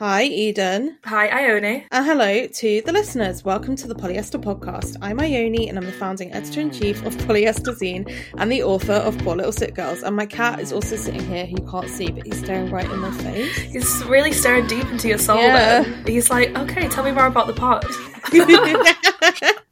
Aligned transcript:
Hi, 0.00 0.22
Eden. 0.22 0.96
Hi, 1.04 1.28
Ione. 1.28 1.86
And 1.90 2.06
hello 2.06 2.46
to 2.46 2.80
the 2.86 2.90
listeners. 2.90 3.44
Welcome 3.44 3.76
to 3.76 3.86
the 3.86 3.94
Polyester 3.94 4.42
Podcast. 4.42 4.96
I'm 5.02 5.20
Ione 5.20 5.68
and 5.68 5.76
I'm 5.76 5.84
the 5.84 5.92
founding 5.92 6.32
editor 6.32 6.62
in 6.62 6.70
chief 6.70 7.04
of 7.04 7.14
Polyester 7.18 7.78
Zine 7.78 8.10
and 8.38 8.50
the 8.50 8.62
author 8.62 8.94
of 8.94 9.18
Poor 9.18 9.36
Little 9.36 9.52
Sick 9.52 9.74
Girls. 9.74 10.02
And 10.02 10.16
my 10.16 10.24
cat 10.24 10.58
is 10.58 10.72
also 10.72 10.96
sitting 10.96 11.22
here 11.28 11.44
who 11.44 11.56
you 11.60 11.68
can't 11.70 11.90
see, 11.90 12.10
but 12.10 12.24
he's 12.24 12.38
staring 12.38 12.70
right 12.70 12.90
in 12.90 12.98
my 12.98 13.10
face. 13.10 13.54
He's 13.58 14.02
really 14.06 14.32
staring 14.32 14.66
deep 14.68 14.86
into 14.86 15.06
your 15.06 15.18
soul. 15.18 15.36
Yeah. 15.36 15.82
then. 15.82 16.06
He's 16.06 16.30
like, 16.30 16.56
okay, 16.56 16.88
tell 16.88 17.04
me 17.04 17.12
more 17.12 17.26
about 17.26 17.46
the 17.46 17.52
pod. 17.52 17.84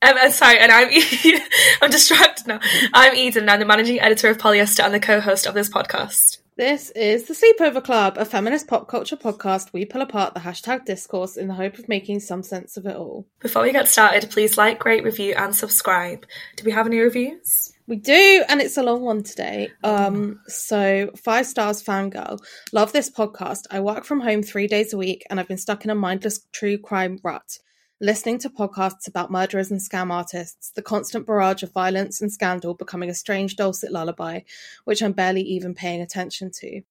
Um, 0.00 0.14
uh, 0.16 0.30
sorry, 0.30 0.58
and 0.58 0.70
I'm 0.70 0.88
I'm 1.82 1.90
distracted 1.90 2.46
now. 2.46 2.60
I'm 2.94 3.16
Eden, 3.16 3.42
and 3.42 3.50
I'm 3.50 3.58
the 3.58 3.66
managing 3.66 4.00
editor 4.00 4.28
of 4.28 4.38
Polyester 4.38 4.84
and 4.84 4.94
the 4.94 5.00
co-host 5.00 5.44
of 5.46 5.54
this 5.54 5.68
podcast. 5.68 6.37
This 6.58 6.90
is 6.90 7.26
the 7.26 7.34
Sleepover 7.34 7.84
Club, 7.84 8.18
a 8.18 8.24
feminist 8.24 8.66
pop 8.66 8.88
culture 8.88 9.14
podcast. 9.14 9.72
We 9.72 9.84
pull 9.84 10.02
apart 10.02 10.34
the 10.34 10.40
hashtag 10.40 10.86
discourse 10.86 11.36
in 11.36 11.46
the 11.46 11.54
hope 11.54 11.78
of 11.78 11.88
making 11.88 12.18
some 12.18 12.42
sense 12.42 12.76
of 12.76 12.84
it 12.84 12.96
all. 12.96 13.28
Before 13.38 13.62
we 13.62 13.70
get 13.70 13.86
started, 13.86 14.28
please 14.28 14.58
like, 14.58 14.84
rate, 14.84 15.04
review, 15.04 15.34
and 15.36 15.54
subscribe. 15.54 16.26
Do 16.56 16.64
we 16.64 16.72
have 16.72 16.88
any 16.88 16.98
reviews? 16.98 17.72
We 17.86 17.94
do, 17.94 18.42
and 18.48 18.60
it's 18.60 18.76
a 18.76 18.82
long 18.82 19.02
one 19.02 19.22
today. 19.22 19.68
Um, 19.84 20.40
so 20.48 21.12
five 21.16 21.46
stars 21.46 21.80
fangirl. 21.80 22.40
Love 22.72 22.92
this 22.92 23.08
podcast. 23.08 23.66
I 23.70 23.78
work 23.78 24.02
from 24.02 24.18
home 24.18 24.42
three 24.42 24.66
days 24.66 24.92
a 24.92 24.96
week 24.96 25.24
and 25.30 25.38
I've 25.38 25.46
been 25.46 25.58
stuck 25.58 25.84
in 25.84 25.92
a 25.92 25.94
mindless 25.94 26.40
true 26.50 26.76
crime 26.76 27.20
rut. 27.22 27.60
Listening 28.00 28.38
to 28.38 28.48
podcasts 28.48 29.08
about 29.08 29.32
murderers 29.32 29.72
and 29.72 29.80
scam 29.80 30.12
artists, 30.12 30.70
the 30.70 30.82
constant 30.82 31.26
barrage 31.26 31.64
of 31.64 31.72
violence 31.72 32.20
and 32.20 32.32
scandal 32.32 32.72
becoming 32.72 33.10
a 33.10 33.14
strange 33.14 33.56
dulcet 33.56 33.90
lullaby, 33.90 34.42
which 34.84 35.02
I'm 35.02 35.10
barely 35.10 35.42
even 35.42 35.74
paying 35.74 36.00
attention 36.00 36.52
to. 36.60 36.82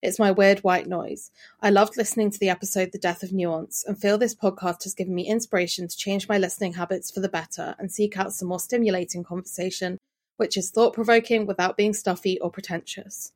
It's 0.00 0.18
my 0.18 0.30
weird 0.30 0.60
white 0.60 0.86
noise. 0.86 1.30
I 1.60 1.68
loved 1.68 1.98
listening 1.98 2.30
to 2.30 2.38
the 2.38 2.48
episode 2.48 2.92
The 2.92 2.98
Death 2.98 3.22
of 3.22 3.30
Nuance 3.30 3.84
and 3.86 3.98
feel 3.98 4.16
this 4.16 4.34
podcast 4.34 4.84
has 4.84 4.94
given 4.94 5.14
me 5.14 5.26
inspiration 5.26 5.86
to 5.86 5.94
change 5.94 6.30
my 6.30 6.38
listening 6.38 6.72
habits 6.72 7.10
for 7.10 7.20
the 7.20 7.28
better 7.28 7.74
and 7.78 7.92
seek 7.92 8.16
out 8.16 8.32
some 8.32 8.48
more 8.48 8.58
stimulating 8.58 9.22
conversation, 9.22 9.98
which 10.38 10.56
is 10.56 10.70
thought 10.70 10.94
provoking 10.94 11.44
without 11.44 11.76
being 11.76 11.92
stuffy 11.92 12.40
or 12.40 12.50
pretentious. 12.50 13.32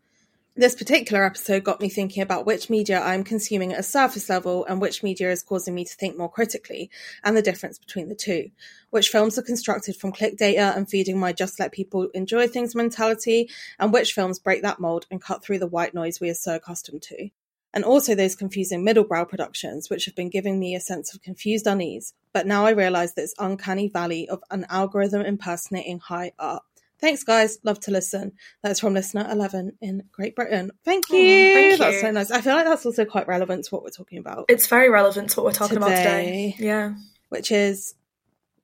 This 0.58 0.74
particular 0.74 1.24
episode 1.24 1.62
got 1.62 1.80
me 1.80 1.88
thinking 1.88 2.20
about 2.20 2.44
which 2.44 2.69
media 2.69 3.00
I'm 3.00 3.22
consuming 3.22 3.72
at 3.72 3.78
a 3.78 3.84
surface 3.84 4.28
level 4.28 4.64
and 4.64 4.80
which 4.80 5.04
media 5.04 5.30
is 5.30 5.44
causing 5.44 5.72
me 5.72 5.84
to 5.84 5.94
think 5.94 6.19
more 6.19 6.28
critically, 6.28 6.91
and 7.22 7.36
the 7.36 7.42
difference 7.42 7.78
between 7.78 8.08
the 8.08 8.16
two. 8.16 8.50
Which 8.91 9.08
films 9.08 9.38
are 9.38 9.42
constructed 9.42 9.94
from 9.94 10.10
click 10.10 10.36
data 10.36 10.72
and 10.74 10.91
feeding 10.91 11.16
my 11.16 11.32
just 11.32 11.60
let 11.60 11.70
people 11.70 12.08
enjoy 12.12 12.48
things 12.48 12.74
mentality, 12.74 13.50
and 13.78 13.92
which 13.92 14.14
films 14.14 14.41
break 14.41 14.62
that 14.62 14.80
mold 14.80 15.06
and 15.12 15.22
cut 15.22 15.44
through 15.44 15.60
the 15.60 15.69
white 15.69 15.94
noise 15.94 16.20
we 16.20 16.28
are 16.28 16.34
so 16.34 16.56
accustomed 16.56 17.02
to. 17.02 17.30
And 17.72 17.84
also 17.84 18.16
those 18.16 18.34
confusing 18.34 18.84
middlebrow 18.84 19.28
productions, 19.28 19.88
which 19.88 20.06
have 20.06 20.16
been 20.16 20.28
giving 20.28 20.58
me 20.58 20.75
a 20.75 20.80
sense 20.80 21.14
of 21.14 21.22
confused 21.22 21.69
unease. 21.69 22.14
But 22.32 22.48
now 22.48 22.66
I 22.66 22.70
realise 22.70 23.12
this 23.12 23.32
uncanny 23.38 23.90
valley 23.90 24.28
of 24.28 24.42
an 24.50 24.66
algorithm 24.69 25.20
impersonating 25.20 26.00
high 26.00 26.32
art. 26.36 26.64
Thanks, 27.00 27.22
guys. 27.25 27.59
Love 27.62 27.78
to 27.81 27.91
listen. 27.91 28.32
That's 28.62 28.81
from 28.81 28.94
listener 28.94 29.26
11 29.31 29.78
in 29.81 30.03
Great 30.12 30.34
Britain. 30.34 30.70
Thank 30.84 31.10
you. 31.10 31.54
thank 31.54 31.78
That's 31.78 31.94
you. 31.94 32.00
so 32.00 32.10
nice. 32.10 32.31
I 32.31 32.41
feel 32.41 32.54
like 32.54 32.66
that's 32.66 32.84
also 32.86 33.04
quite 33.04 33.28
relevant 33.28 33.64
to 33.66 33.70
what 33.75 33.82
we're 33.84 33.91
talking 33.91 34.19
about, 34.19 34.47
It's 34.48 34.66
very 34.66 34.91
relevant 34.91 35.31
to 35.31 35.37
what 35.41 35.44
we're 35.47 35.53
talking 35.53 35.76
about 35.76 35.88
Today. 35.91 36.54
today. 36.56 36.66
Yeah. 36.66 36.94
which 37.28 37.53
is 37.53 37.94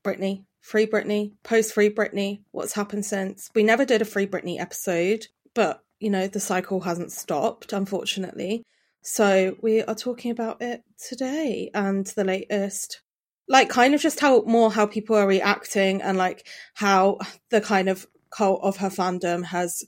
Britney, 0.04 0.44
Free 0.60 0.86
Britney, 0.86 1.32
post 1.42 1.72
Free 1.74 1.90
Britney, 1.90 2.42
what's 2.50 2.72
happened 2.74 3.06
since. 3.06 3.50
We 3.54 3.62
never 3.62 3.84
did 3.84 4.02
a 4.02 4.06
Free 4.06 4.26
Britney 4.26 4.58
episode, 4.60 5.26
but, 5.54 5.82
you 6.00 6.10
know, 6.10 6.26
the 6.26 6.40
cycle 6.40 6.80
hasn't 6.80 7.12
stopped, 7.12 7.72
unfortunately. 7.72 8.64
So 9.02 9.56
we 9.62 9.82
are 9.82 9.94
talking 9.94 10.30
about 10.30 10.60
it 10.62 10.82
today 10.98 11.70
and 11.74 12.06
the 12.06 12.24
latest 12.24 13.00
like 13.46 13.68
kind 13.68 13.94
of 13.94 14.00
just 14.00 14.20
how 14.20 14.40
more 14.46 14.72
how 14.72 14.86
people 14.86 15.14
are 15.16 15.26
reacting 15.26 16.00
and 16.00 16.16
like 16.16 16.46
how 16.72 17.18
the 17.50 17.60
kind 17.60 17.90
of 17.90 18.06
cult 18.36 18.60
of 18.62 18.78
her 18.78 18.88
fandom 18.90 19.44
has 19.44 19.84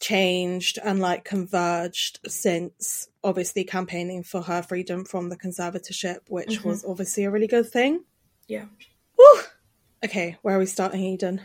changed 0.00 0.78
and 0.82 0.98
like 1.00 1.24
converged 1.24 2.20
since 2.26 3.08
obviously 3.22 3.64
campaigning 3.64 4.22
for 4.22 4.40
her 4.42 4.62
freedom 4.62 5.04
from 5.04 5.28
the 5.28 5.36
conservatorship, 5.36 6.18
which 6.28 6.60
Mhm. 6.60 6.64
was 6.64 6.84
obviously 6.84 7.24
a 7.24 7.30
really 7.30 7.46
good 7.46 7.68
thing. 7.70 8.04
Yeah. 8.48 8.66
Woo! 9.18 9.40
Okay, 10.04 10.38
where 10.42 10.56
are 10.56 10.58
we 10.58 10.66
starting, 10.66 11.02
Eden? 11.04 11.42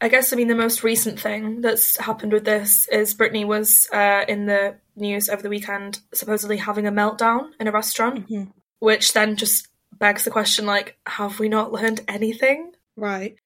I 0.00 0.08
guess 0.08 0.32
I 0.32 0.36
mean 0.36 0.46
the 0.46 0.54
most 0.54 0.84
recent 0.84 1.18
thing 1.18 1.60
that's 1.60 1.96
happened 1.96 2.32
with 2.32 2.44
this 2.44 2.86
is 2.88 3.14
Britney 3.14 3.44
was 3.44 3.88
uh, 3.92 4.24
in 4.28 4.46
the 4.46 4.76
news 4.94 5.28
over 5.28 5.42
the 5.42 5.48
weekend, 5.48 6.00
supposedly 6.14 6.56
having 6.58 6.86
a 6.86 6.92
meltdown 6.92 7.50
in 7.58 7.66
a 7.66 7.72
restaurant, 7.72 8.28
Mhm. 8.28 8.52
which 8.78 9.12
then 9.12 9.34
just 9.34 9.66
begs 9.92 10.22
the 10.24 10.30
question: 10.30 10.66
like, 10.66 10.96
have 11.06 11.40
we 11.40 11.48
not 11.48 11.72
learned 11.72 12.02
anything? 12.06 12.72
Right. 12.96 13.36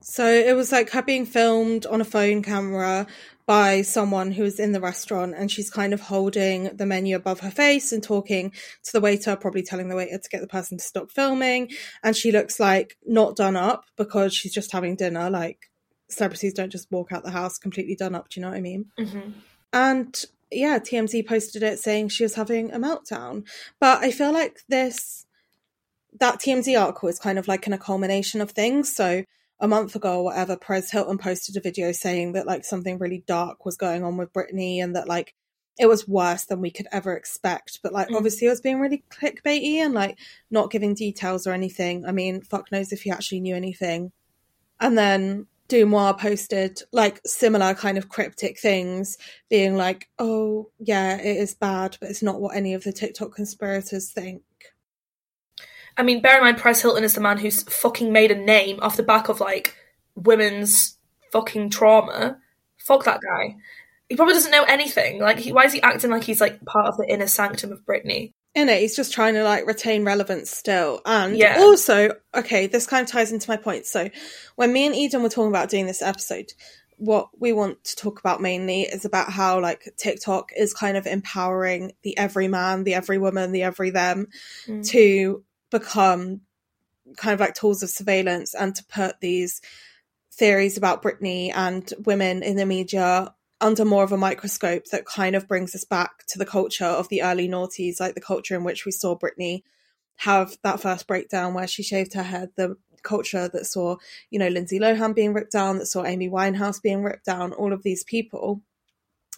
So 0.00 0.26
it 0.26 0.54
was 0.54 0.72
like 0.72 0.90
her 0.90 1.02
being 1.02 1.26
filmed 1.26 1.84
on 1.86 2.00
a 2.00 2.04
phone 2.04 2.42
camera 2.42 3.06
by 3.46 3.80
someone 3.80 4.30
who 4.30 4.42
was 4.42 4.60
in 4.60 4.72
the 4.72 4.80
restaurant, 4.80 5.34
and 5.34 5.50
she's 5.50 5.70
kind 5.70 5.94
of 5.94 6.02
holding 6.02 6.64
the 6.76 6.84
menu 6.84 7.16
above 7.16 7.40
her 7.40 7.50
face 7.50 7.92
and 7.92 8.02
talking 8.02 8.52
to 8.84 8.92
the 8.92 9.00
waiter, 9.00 9.34
probably 9.36 9.62
telling 9.62 9.88
the 9.88 9.96
waiter 9.96 10.18
to 10.18 10.28
get 10.28 10.42
the 10.42 10.46
person 10.46 10.76
to 10.76 10.84
stop 10.84 11.10
filming. 11.10 11.70
And 12.02 12.14
she 12.14 12.30
looks 12.30 12.60
like 12.60 12.98
not 13.06 13.36
done 13.36 13.56
up 13.56 13.86
because 13.96 14.34
she's 14.34 14.52
just 14.52 14.70
having 14.72 14.96
dinner. 14.96 15.30
Like 15.30 15.70
celebrities 16.10 16.52
don't 16.52 16.70
just 16.70 16.90
walk 16.90 17.10
out 17.10 17.24
the 17.24 17.30
house 17.30 17.58
completely 17.58 17.96
done 17.96 18.14
up. 18.14 18.28
Do 18.28 18.38
you 18.38 18.42
know 18.42 18.50
what 18.50 18.58
I 18.58 18.62
mean? 18.62 18.86
Mm-hmm. 18.98 19.30
And 19.72 20.24
yeah, 20.50 20.78
TMZ 20.78 21.26
posted 21.26 21.62
it 21.62 21.78
saying 21.78 22.08
she 22.08 22.22
was 22.22 22.34
having 22.34 22.70
a 22.70 22.78
meltdown. 22.78 23.46
But 23.80 24.02
I 24.04 24.10
feel 24.10 24.32
like 24.32 24.60
this, 24.68 25.26
that 26.20 26.40
TMZ 26.40 26.78
article 26.78 27.08
is 27.08 27.18
kind 27.18 27.38
of 27.38 27.48
like 27.48 27.66
in 27.66 27.72
a 27.72 27.78
culmination 27.78 28.40
of 28.40 28.50
things. 28.50 28.94
So 28.94 29.24
a 29.60 29.68
month 29.68 29.96
ago 29.96 30.18
or 30.18 30.24
whatever, 30.24 30.56
Perez 30.56 30.90
Hilton 30.90 31.18
posted 31.18 31.56
a 31.56 31.60
video 31.60 31.92
saying 31.92 32.32
that 32.32 32.46
like 32.46 32.64
something 32.64 32.98
really 32.98 33.24
dark 33.26 33.64
was 33.64 33.76
going 33.76 34.04
on 34.04 34.16
with 34.16 34.32
Britney 34.32 34.82
and 34.82 34.94
that 34.94 35.08
like 35.08 35.34
it 35.78 35.86
was 35.86 36.08
worse 36.08 36.44
than 36.44 36.60
we 36.60 36.70
could 36.70 36.86
ever 36.92 37.14
expect. 37.14 37.80
But 37.82 37.92
like 37.92 38.08
Mm. 38.08 38.16
obviously 38.16 38.46
it 38.46 38.50
was 38.50 38.60
being 38.60 38.80
really 38.80 39.04
clickbaity 39.10 39.74
and 39.76 39.94
like 39.94 40.18
not 40.50 40.70
giving 40.70 40.94
details 40.94 41.46
or 41.46 41.52
anything. 41.52 42.04
I 42.06 42.12
mean, 42.12 42.42
fuck 42.42 42.70
knows 42.72 42.92
if 42.92 43.02
he 43.02 43.10
actually 43.10 43.40
knew 43.40 43.54
anything. 43.54 44.12
And 44.80 44.96
then 44.96 45.46
Deuxmoi 45.68 46.18
posted 46.18 46.82
like 46.92 47.20
similar 47.26 47.74
kind 47.74 47.98
of 47.98 48.08
cryptic 48.08 48.58
things, 48.58 49.18
being 49.50 49.76
like, 49.76 50.08
oh, 50.18 50.70
yeah, 50.78 51.18
it 51.18 51.36
is 51.36 51.54
bad, 51.54 51.96
but 52.00 52.10
it's 52.10 52.22
not 52.22 52.40
what 52.40 52.56
any 52.56 52.74
of 52.74 52.84
the 52.84 52.92
TikTok 52.92 53.34
conspirators 53.34 54.10
think. 54.10 54.42
I 55.98 56.02
mean, 56.04 56.22
bear 56.22 56.38
in 56.38 56.44
mind, 56.44 56.58
Perez 56.58 56.80
Hilton 56.80 57.04
is 57.04 57.14
the 57.14 57.20
man 57.20 57.38
who's 57.38 57.64
fucking 57.64 58.12
made 58.12 58.30
a 58.30 58.36
name 58.36 58.78
off 58.80 58.96
the 58.96 59.02
back 59.02 59.28
of 59.28 59.40
like 59.40 59.74
women's 60.14 60.96
fucking 61.32 61.70
trauma. 61.70 62.38
Fuck 62.78 63.04
that 63.04 63.20
guy. 63.20 63.56
He 64.08 64.16
probably 64.16 64.34
doesn't 64.34 64.52
know 64.52 64.64
anything. 64.64 65.20
Like, 65.20 65.38
he, 65.38 65.52
why 65.52 65.64
is 65.64 65.72
he 65.72 65.82
acting 65.82 66.10
like 66.10 66.24
he's 66.24 66.40
like 66.40 66.64
part 66.64 66.86
of 66.86 66.96
the 66.96 67.06
inner 67.06 67.26
sanctum 67.26 67.72
of 67.72 67.84
Britney? 67.84 68.32
In 68.54 68.68
it, 68.70 68.80
he's 68.80 68.96
just 68.96 69.12
trying 69.12 69.34
to 69.34 69.44
like 69.44 69.66
retain 69.66 70.04
relevance 70.04 70.50
still. 70.50 71.02
And 71.04 71.36
Yeah. 71.36 71.56
also, 71.58 72.14
okay, 72.34 72.66
this 72.66 72.86
kind 72.86 73.04
of 73.04 73.10
ties 73.12 73.32
into 73.32 73.50
my 73.50 73.56
point. 73.56 73.84
So, 73.86 74.08
when 74.56 74.72
me 74.72 74.86
and 74.86 74.94
Eden 74.94 75.22
were 75.22 75.28
talking 75.28 75.50
about 75.50 75.68
doing 75.68 75.86
this 75.86 76.00
episode, 76.00 76.52
what 76.96 77.28
we 77.38 77.52
want 77.52 77.84
to 77.84 77.96
talk 77.96 78.18
about 78.18 78.40
mainly 78.40 78.82
is 78.82 79.04
about 79.04 79.30
how 79.30 79.60
like 79.60 79.92
TikTok 79.98 80.50
is 80.56 80.72
kind 80.74 80.96
of 80.96 81.06
empowering 81.06 81.92
the 82.02 82.16
every 82.16 82.48
man, 82.48 82.84
the 82.84 82.94
every 82.94 83.18
woman, 83.18 83.52
the 83.52 83.62
every 83.64 83.90
them 83.90 84.28
Mm. 84.66 84.86
to 84.88 85.44
become 85.70 86.42
kind 87.16 87.34
of 87.34 87.40
like 87.40 87.54
tools 87.54 87.82
of 87.82 87.90
surveillance 87.90 88.54
and 88.54 88.74
to 88.74 88.84
put 88.84 89.20
these 89.20 89.60
theories 90.32 90.76
about 90.76 91.02
Britney 91.02 91.52
and 91.54 91.92
women 92.04 92.42
in 92.42 92.56
the 92.56 92.66
media 92.66 93.34
under 93.60 93.84
more 93.84 94.04
of 94.04 94.12
a 94.12 94.16
microscope 94.16 94.84
that 94.86 95.04
kind 95.04 95.34
of 95.34 95.48
brings 95.48 95.74
us 95.74 95.84
back 95.84 96.24
to 96.28 96.38
the 96.38 96.46
culture 96.46 96.84
of 96.84 97.08
the 97.08 97.22
early 97.22 97.48
noughties, 97.48 97.98
like 97.98 98.14
the 98.14 98.20
culture 98.20 98.54
in 98.54 98.62
which 98.62 98.84
we 98.84 98.92
saw 98.92 99.18
Britney 99.18 99.62
have 100.16 100.56
that 100.62 100.80
first 100.80 101.06
breakdown 101.06 101.54
where 101.54 101.66
she 101.66 101.82
shaved 101.82 102.14
her 102.14 102.22
head, 102.22 102.50
the 102.56 102.76
culture 103.02 103.48
that 103.48 103.66
saw, 103.66 103.96
you 104.30 104.38
know, 104.38 104.48
Lindsay 104.48 104.78
Lohan 104.78 105.14
being 105.14 105.32
ripped 105.32 105.52
down, 105.52 105.78
that 105.78 105.86
saw 105.86 106.04
Amy 106.04 106.28
Winehouse 106.28 106.80
being 106.80 107.02
ripped 107.02 107.24
down, 107.24 107.52
all 107.52 107.72
of 107.72 107.82
these 107.82 108.04
people. 108.04 108.62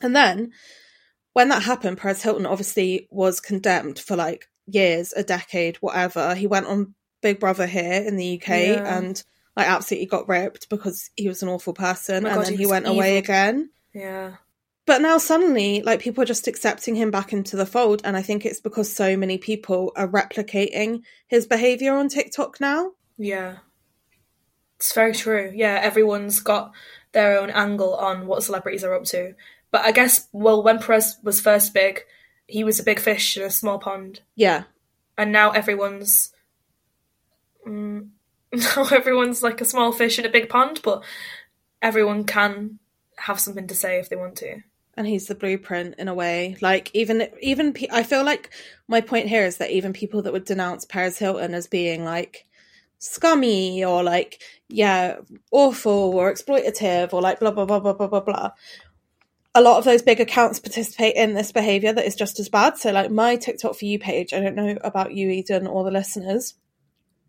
And 0.02 0.14
then 0.14 0.52
when 1.32 1.48
that 1.48 1.62
happened, 1.62 1.98
Perez 1.98 2.22
Hilton 2.22 2.46
obviously 2.46 3.08
was 3.10 3.40
condemned 3.40 3.98
for 3.98 4.16
like 4.16 4.48
years, 4.74 5.12
a 5.14 5.22
decade, 5.22 5.76
whatever. 5.76 6.34
He 6.34 6.46
went 6.46 6.66
on 6.66 6.94
Big 7.22 7.40
Brother 7.40 7.66
here 7.66 8.02
in 8.06 8.16
the 8.16 8.40
UK 8.40 8.48
Yeah. 8.48 8.98
and 8.98 9.22
like 9.56 9.68
absolutely 9.68 10.06
got 10.06 10.28
ripped 10.28 10.68
because 10.68 11.10
he 11.16 11.28
was 11.28 11.42
an 11.42 11.48
awful 11.48 11.74
person 11.74 12.24
Oh 12.24 12.28
and 12.28 12.36
God, 12.36 12.46
then 12.46 12.52
he 12.52 12.60
he 12.60 12.66
went 12.66 12.86
away 12.86 13.18
again. 13.18 13.70
Yeah. 13.92 14.36
But 14.86 15.02
now 15.02 15.18
suddenly, 15.18 15.82
like 15.82 16.00
people 16.00 16.22
are 16.22 16.26
just 16.26 16.48
accepting 16.48 16.94
him 16.96 17.10
back 17.10 17.32
into 17.32 17.56
the 17.56 17.66
fold, 17.66 18.00
and 18.04 18.16
I 18.16 18.22
think 18.22 18.44
it's 18.44 18.60
because 18.60 18.92
so 18.92 19.16
many 19.16 19.38
people 19.38 19.92
are 19.94 20.08
replicating 20.08 21.02
his 21.28 21.46
behavior 21.46 21.94
on 21.94 22.08
TikTok 22.08 22.60
now. 22.60 22.92
Yeah. 23.18 23.58
It's 24.76 24.92
very 24.94 25.12
true. 25.12 25.52
Yeah, 25.54 25.78
everyone's 25.80 26.40
got 26.40 26.72
their 27.12 27.38
own 27.38 27.50
angle 27.50 27.94
on 27.94 28.26
what 28.26 28.42
celebrities 28.42 28.82
are 28.82 28.94
up 28.94 29.04
to. 29.06 29.34
But 29.70 29.82
I 29.84 29.92
guess, 29.92 30.26
well, 30.32 30.62
when 30.62 30.78
Perez 30.78 31.18
was 31.22 31.40
first 31.40 31.74
big, 31.74 32.00
he 32.50 32.64
was 32.64 32.80
a 32.80 32.84
big 32.84 32.98
fish 33.00 33.36
in 33.36 33.42
a 33.44 33.50
small 33.50 33.78
pond. 33.78 34.20
Yeah, 34.34 34.64
And 35.16 35.32
now 35.32 35.50
everyone's. 35.50 36.32
Mm, 37.66 38.08
now 38.52 38.84
everyone's 38.90 39.42
like 39.42 39.60
a 39.60 39.64
small 39.64 39.92
fish 39.92 40.18
in 40.18 40.26
a 40.26 40.30
big 40.30 40.48
pond, 40.48 40.80
but 40.82 41.02
everyone 41.82 42.24
can 42.24 42.78
have 43.16 43.40
something 43.40 43.66
to 43.68 43.74
say 43.74 43.98
if 43.98 44.08
they 44.08 44.16
want 44.16 44.36
to. 44.36 44.60
and 44.96 45.06
he's 45.06 45.26
the 45.28 45.34
blueprint 45.34 45.94
in 45.98 46.08
a 46.08 46.14
way. 46.14 46.56
Like 46.60 46.90
even 46.94 47.28
even 47.40 47.72
pe- 47.72 47.88
I 47.90 48.02
feel 48.02 48.24
like 48.24 48.50
my 48.88 49.00
point 49.00 49.28
here 49.28 49.44
is 49.44 49.58
that 49.58 49.70
even 49.70 49.92
people 49.92 50.22
that 50.22 50.32
would 50.32 50.44
denounce 50.44 50.84
Perez 50.84 51.18
Hilton 51.18 51.54
as 51.54 51.66
being 51.66 52.04
like 52.04 52.46
scummy 52.98 53.82
or 53.84 54.02
like 54.02 54.42
yeah 54.68 55.16
awful 55.52 56.12
or 56.14 56.30
exploitative 56.32 57.12
or 57.14 57.22
like 57.22 57.40
blah 57.40 57.50
blah 57.50 57.64
blah 57.64 57.80
blah 57.80 57.92
blah 57.94 58.08
blah 58.08 58.20
blah. 58.20 58.50
A 59.54 59.60
lot 59.60 59.78
of 59.78 59.84
those 59.84 60.02
big 60.02 60.20
accounts 60.20 60.60
participate 60.60 61.16
in 61.16 61.34
this 61.34 61.50
behavior 61.52 61.92
that 61.92 62.06
is 62.06 62.14
just 62.14 62.38
as 62.38 62.48
bad. 62.48 62.78
So 62.78 62.92
like 62.92 63.10
my 63.10 63.36
TikTok 63.36 63.74
for 63.76 63.84
you 63.84 63.98
page, 63.98 64.32
I 64.32 64.40
don't 64.40 64.54
know 64.54 64.76
about 64.82 65.12
you, 65.14 65.28
Eden, 65.28 65.66
or 65.66 65.84
the 65.84 65.90
listeners. 65.90 66.54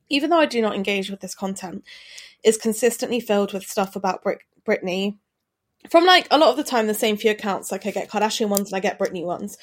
Even 0.10 0.30
though 0.30 0.40
I 0.40 0.46
do 0.46 0.62
not 0.62 0.76
engage 0.76 1.10
with 1.10 1.22
this 1.22 1.34
content, 1.34 1.84
is 2.44 2.58
consistently 2.58 3.20
filled 3.20 3.54
with 3.54 3.64
stuff 3.64 3.96
about 3.96 4.24
Brit- 4.24 4.44
Britney 4.68 5.18
from 5.90 6.06
like 6.06 6.28
a 6.30 6.38
lot 6.38 6.50
of 6.50 6.58
the 6.58 6.64
time 6.64 6.88
the 6.88 6.94
same 6.94 7.18
few 7.18 7.32
accounts 7.32 7.72
like 7.72 7.86
i 7.86 7.92
get 7.92 8.10
kardashian 8.10 8.50
ones 8.50 8.72
and 8.72 8.76
i 8.76 8.80
get 8.80 9.00
britney 9.00 9.26
ones 9.26 9.58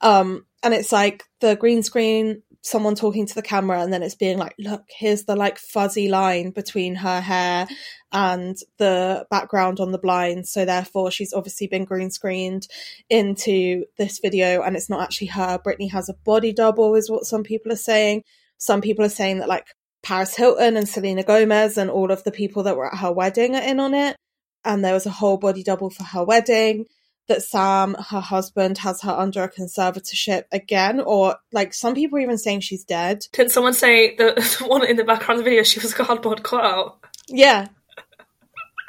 um 0.00 0.44
and 0.62 0.74
it's 0.74 0.92
like 0.92 1.24
the 1.40 1.56
green 1.56 1.82
screen 1.82 2.42
someone 2.66 2.96
talking 2.96 3.26
to 3.26 3.34
the 3.36 3.42
camera 3.42 3.80
and 3.80 3.92
then 3.92 4.02
it's 4.02 4.16
being 4.16 4.38
like 4.38 4.52
look 4.58 4.82
here's 4.88 5.22
the 5.22 5.36
like 5.36 5.56
fuzzy 5.56 6.08
line 6.08 6.50
between 6.50 6.96
her 6.96 7.20
hair 7.20 7.68
and 8.10 8.56
the 8.78 9.24
background 9.30 9.78
on 9.78 9.92
the 9.92 9.98
blind. 9.98 10.48
So 10.48 10.64
therefore 10.64 11.12
she's 11.12 11.32
obviously 11.32 11.68
been 11.68 11.84
green 11.84 12.10
screened 12.10 12.66
into 13.08 13.84
this 13.98 14.18
video 14.18 14.62
and 14.62 14.74
it's 14.74 14.90
not 14.90 15.00
actually 15.00 15.28
her. 15.28 15.60
Britney 15.64 15.92
has 15.92 16.08
a 16.08 16.14
body 16.24 16.52
double 16.52 16.96
is 16.96 17.08
what 17.08 17.24
some 17.24 17.44
people 17.44 17.70
are 17.70 17.76
saying. 17.76 18.24
Some 18.58 18.80
people 18.80 19.04
are 19.04 19.10
saying 19.10 19.38
that 19.38 19.48
like 19.48 19.68
paris 20.02 20.34
hilton 20.34 20.76
and 20.76 20.88
selena 20.88 21.22
gomez 21.22 21.78
and 21.78 21.88
all 21.88 22.10
of 22.10 22.24
the 22.24 22.32
people 22.32 22.64
that 22.64 22.76
were 22.76 22.92
at 22.92 22.98
her 22.98 23.12
wedding 23.12 23.54
are 23.54 23.62
in 23.62 23.78
on 23.78 23.94
it. 23.94 24.16
And 24.64 24.84
there 24.84 24.94
was 24.94 25.06
a 25.06 25.10
whole 25.10 25.36
body 25.36 25.62
double 25.62 25.90
for 25.90 26.02
her 26.02 26.24
wedding 26.24 26.86
that 27.28 27.42
Sam, 27.42 27.94
her 28.10 28.20
husband, 28.20 28.78
has 28.78 29.02
her 29.02 29.10
under 29.10 29.42
a 29.42 29.50
conservatorship 29.52 30.44
again, 30.52 31.00
or 31.00 31.36
like 31.52 31.74
some 31.74 31.94
people 31.94 32.18
are 32.18 32.22
even 32.22 32.38
saying 32.38 32.60
she's 32.60 32.84
dead. 32.84 33.26
Didn't 33.32 33.52
someone 33.52 33.74
say 33.74 34.14
that 34.16 34.36
the 34.58 34.64
one 34.66 34.84
in 34.84 34.96
the 34.96 35.04
background 35.04 35.38
of 35.40 35.44
the 35.44 35.50
video 35.50 35.62
she 35.62 35.80
was 35.80 35.94
cardboard 35.94 36.42
cutout? 36.42 36.98
Yeah, 37.28 37.68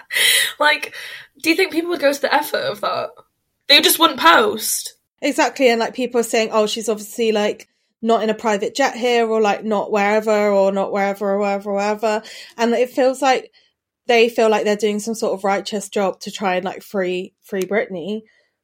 Like, 0.59 0.93
do 1.41 1.49
you 1.49 1.55
think 1.55 1.71
people 1.71 1.89
would 1.91 1.99
go 1.99 2.11
to 2.13 2.21
the 2.21 2.33
effort 2.33 2.57
of 2.63 2.81
that? 2.81 3.09
They 3.67 3.81
just 3.81 3.99
wouldn't 3.99 4.19
post. 4.19 4.95
exactly. 5.21 5.69
And 5.69 5.79
like 5.79 5.93
people 5.93 6.19
are 6.21 6.23
saying, 6.23 6.49
oh, 6.51 6.67
she's 6.67 6.89
obviously 6.89 7.31
like 7.31 7.67
not 8.01 8.23
in 8.23 8.29
a 8.29 8.33
private 8.35 8.75
jet 8.75 8.95
here, 8.95 9.27
or 9.27 9.41
like 9.41 9.63
not 9.63 9.91
wherever, 9.91 10.49
or 10.49 10.71
not 10.71 10.91
wherever, 10.91 11.31
or 11.31 11.39
wherever, 11.39 11.71
or 11.71 11.75
wherever. 11.75 12.21
And 12.57 12.73
it 12.73 12.91
feels 12.91 13.21
like 13.21 13.51
they 14.07 14.29
feel 14.29 14.49
like 14.49 14.63
they're 14.65 14.75
doing 14.75 14.99
some 14.99 15.15
sort 15.15 15.33
of 15.33 15.43
righteous 15.43 15.89
job 15.89 16.19
to 16.21 16.31
try 16.31 16.55
and 16.55 16.65
like 16.65 16.81
free 16.83 17.33
free 17.43 17.63
Britney, 17.63 18.21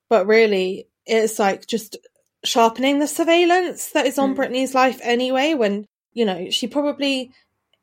but 0.09 0.27
really 0.27 0.87
it's 1.05 1.39
like 1.39 1.67
just 1.67 1.97
sharpening 2.45 2.99
the 2.99 3.07
surveillance 3.07 3.91
that 3.91 4.05
is 4.05 4.17
on 4.17 4.35
Mm. 4.35 4.37
Britney's 4.37 4.73
life 4.75 4.99
anyway. 5.03 5.53
When 5.53 5.85
you 6.13 6.25
know 6.25 6.49
she 6.49 6.67
probably, 6.67 7.31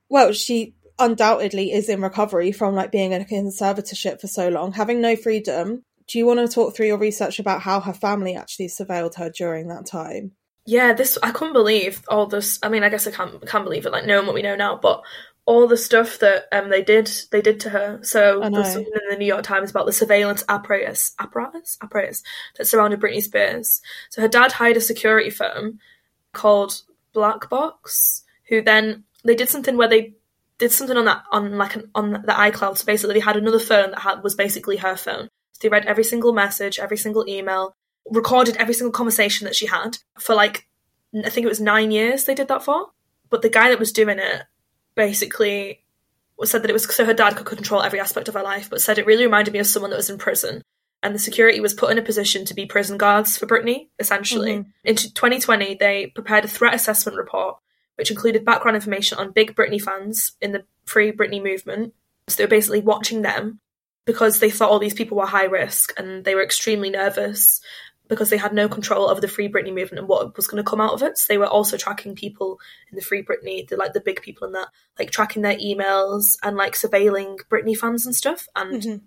well, 0.08 0.32
she 0.32 0.74
undoubtedly 0.98 1.72
is 1.72 1.88
in 1.88 2.02
recovery 2.02 2.52
from 2.52 2.74
like 2.74 2.92
being 2.92 3.12
in 3.12 3.22
a 3.22 3.24
conservatorship 3.24 4.20
for 4.20 4.26
so 4.26 4.48
long, 4.48 4.72
having 4.72 5.00
no 5.00 5.16
freedom. 5.16 5.82
Do 6.06 6.18
you 6.18 6.26
want 6.26 6.40
to 6.40 6.48
talk 6.48 6.74
through 6.74 6.88
your 6.88 6.98
research 6.98 7.38
about 7.38 7.62
how 7.62 7.80
her 7.80 7.92
family 7.92 8.34
actually 8.34 8.66
surveilled 8.66 9.14
her 9.14 9.30
during 9.30 9.68
that 9.68 9.86
time? 9.86 10.32
Yeah, 10.66 10.92
this 10.92 11.18
I 11.22 11.30
couldn't 11.30 11.54
believe 11.54 12.02
all 12.08 12.26
this. 12.26 12.58
I 12.62 12.68
mean, 12.68 12.82
I 12.82 12.88
guess 12.88 13.06
I 13.06 13.10
can't 13.10 13.46
can't 13.46 13.64
believe 13.64 13.86
it. 13.86 13.92
Like 13.92 14.06
knowing 14.06 14.26
what 14.26 14.34
we 14.34 14.42
know 14.42 14.56
now, 14.56 14.78
but 14.80 15.02
all 15.50 15.66
the 15.66 15.76
stuff 15.76 16.20
that 16.20 16.46
um 16.52 16.70
they 16.70 16.80
did 16.80 17.10
they 17.32 17.42
did 17.42 17.58
to 17.58 17.70
her. 17.70 17.98
So 18.02 18.38
there's 18.38 18.72
something 18.72 18.92
in 19.02 19.10
the 19.10 19.16
New 19.16 19.26
York 19.26 19.42
Times 19.42 19.68
about 19.68 19.84
the 19.84 19.92
surveillance 19.92 20.44
apparatus 20.48 21.12
apparatus 21.18 21.76
apparatus 21.82 22.22
that 22.56 22.66
surrounded 22.66 23.00
Britney 23.00 23.20
Spears. 23.20 23.82
So 24.10 24.22
her 24.22 24.28
dad 24.28 24.52
hired 24.52 24.76
a 24.76 24.80
security 24.80 25.28
firm 25.28 25.80
called 26.32 26.82
Black 27.12 27.50
Box, 27.50 28.22
who 28.48 28.62
then 28.62 29.02
they 29.24 29.34
did 29.34 29.48
something 29.48 29.76
where 29.76 29.88
they 29.88 30.14
did 30.58 30.70
something 30.70 30.96
on 30.96 31.06
that 31.06 31.24
on 31.32 31.58
like 31.58 31.74
an, 31.74 31.90
on 31.96 32.12
the 32.12 32.32
iCloud. 32.32 32.78
So 32.78 32.84
basically, 32.84 33.14
they 33.14 33.20
had 33.20 33.36
another 33.36 33.58
phone 33.58 33.90
that 33.90 34.02
had 34.02 34.22
was 34.22 34.36
basically 34.36 34.76
her 34.76 34.94
phone. 34.94 35.30
So 35.54 35.58
they 35.62 35.68
read 35.68 35.86
every 35.86 36.04
single 36.04 36.32
message, 36.32 36.78
every 36.78 36.96
single 36.96 37.28
email, 37.28 37.74
recorded 38.08 38.56
every 38.56 38.74
single 38.74 38.92
conversation 38.92 39.46
that 39.46 39.56
she 39.56 39.66
had 39.66 39.98
for 40.16 40.36
like 40.36 40.68
I 41.12 41.28
think 41.28 41.44
it 41.44 41.48
was 41.48 41.60
nine 41.60 41.90
years 41.90 42.24
they 42.24 42.36
did 42.36 42.46
that 42.46 42.62
for. 42.62 42.90
But 43.30 43.42
the 43.42 43.48
guy 43.48 43.70
that 43.70 43.80
was 43.80 43.90
doing 43.90 44.20
it 44.20 44.44
basically 44.94 45.84
said 46.44 46.62
that 46.62 46.70
it 46.70 46.74
was 46.74 46.84
so 46.84 47.04
her 47.04 47.12
dad 47.14 47.36
could 47.36 47.46
control 47.46 47.82
every 47.82 48.00
aspect 48.00 48.28
of 48.28 48.34
her 48.34 48.42
life, 48.42 48.70
but 48.70 48.80
said 48.80 48.98
it 48.98 49.06
really 49.06 49.24
reminded 49.24 49.52
me 49.52 49.60
of 49.60 49.66
someone 49.66 49.90
that 49.90 49.96
was 49.96 50.10
in 50.10 50.18
prison. 50.18 50.62
And 51.02 51.14
the 51.14 51.18
security 51.18 51.60
was 51.60 51.74
put 51.74 51.90
in 51.90 51.98
a 51.98 52.02
position 52.02 52.44
to 52.46 52.54
be 52.54 52.66
prison 52.66 52.98
guards 52.98 53.36
for 53.36 53.46
Britney, 53.46 53.88
essentially. 53.98 54.58
Mhm. 54.58 54.66
In 54.84 54.96
2020, 54.96 55.74
they 55.74 56.06
prepared 56.14 56.44
a 56.44 56.48
threat 56.48 56.74
assessment 56.74 57.16
report, 57.16 57.58
which 57.96 58.10
included 58.10 58.44
background 58.44 58.74
information 58.74 59.18
on 59.18 59.32
big 59.32 59.54
Britney 59.54 59.80
fans 59.80 60.32
in 60.40 60.52
the 60.52 60.64
Free 60.84 61.12
Britney 61.12 61.42
movement. 61.42 61.94
So 62.28 62.36
they 62.36 62.44
were 62.44 62.48
basically 62.48 62.80
watching 62.80 63.22
them 63.22 63.60
because 64.04 64.40
they 64.40 64.50
thought 64.50 64.70
all 64.70 64.78
these 64.78 64.94
people 64.94 65.16
were 65.16 65.26
high 65.26 65.44
risk 65.44 65.92
and 65.98 66.24
they 66.24 66.34
were 66.34 66.42
extremely 66.42 66.90
nervous 66.90 67.60
because 68.10 68.28
they 68.28 68.36
had 68.36 68.52
no 68.52 68.68
control 68.68 69.08
over 69.08 69.20
the 69.22 69.28
Free 69.28 69.48
Britney 69.48 69.68
movement 69.72 70.00
and 70.00 70.08
what 70.08 70.36
was 70.36 70.46
going 70.46 70.62
to 70.62 70.68
come 70.68 70.80
out 70.82 70.92
of 70.92 71.02
it. 71.02 71.16
So 71.16 71.32
they 71.32 71.38
were 71.38 71.46
also 71.46 71.78
tracking 71.78 72.14
people 72.14 72.60
in 72.90 72.96
the 72.96 73.02
Free 73.02 73.22
Britney, 73.22 73.66
the 73.66 73.76
like 73.76 73.94
the 73.94 74.00
big 74.02 74.20
people 74.20 74.46
in 74.46 74.52
that, 74.52 74.68
like 74.98 75.10
tracking 75.10 75.40
their 75.40 75.56
emails 75.56 76.36
and 76.42 76.56
like 76.58 76.74
surveilling 76.74 77.38
Britney 77.50 77.74
fans 77.74 78.04
and 78.04 78.14
stuff, 78.14 78.46
and 78.54 78.82
Mhm. 78.82 79.00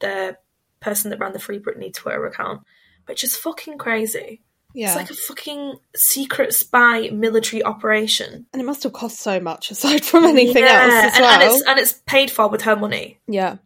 the 0.00 0.36
person 0.80 1.10
that 1.10 1.18
ran 1.20 1.32
the 1.32 1.38
Free 1.38 1.58
Britney 1.58 1.90
Twitter 1.94 2.26
account, 2.26 2.60
which 3.06 3.24
is 3.24 3.34
fucking 3.36 3.78
crazy. 3.78 4.42
Yeah. 4.74 4.88
It's 4.88 4.96
like 4.96 5.10
a 5.10 5.14
fucking 5.14 5.76
secret 5.96 6.52
spy 6.52 7.08
military 7.10 7.64
operation. 7.64 8.46
and 8.52 8.60
it 8.60 8.64
must 8.66 8.82
have 8.82 8.92
cost 8.92 9.18
so 9.20 9.40
much 9.40 9.70
aside 9.70 10.04
from 10.04 10.24
anything 10.24 10.62
Yeah, 10.62 10.82
else 10.82 10.92
as 10.92 11.14
and, 11.14 11.22
well. 11.22 11.32
and 11.32 11.42
it's 11.42 11.62
and 11.66 11.78
it's 11.78 11.92
paid 12.06 12.30
for 12.30 12.48
with 12.48 12.62
her 12.62 12.76
money. 12.76 13.18
Yeah. 13.26 13.56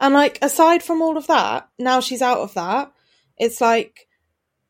And 0.00 0.14
like 0.14 0.38
aside 0.42 0.82
from 0.82 1.02
all 1.02 1.16
of 1.18 1.26
that, 1.26 1.68
now 1.78 2.00
she's 2.00 2.22
out 2.22 2.38
of 2.38 2.54
that. 2.54 2.90
It's 3.38 3.60
like 3.60 4.08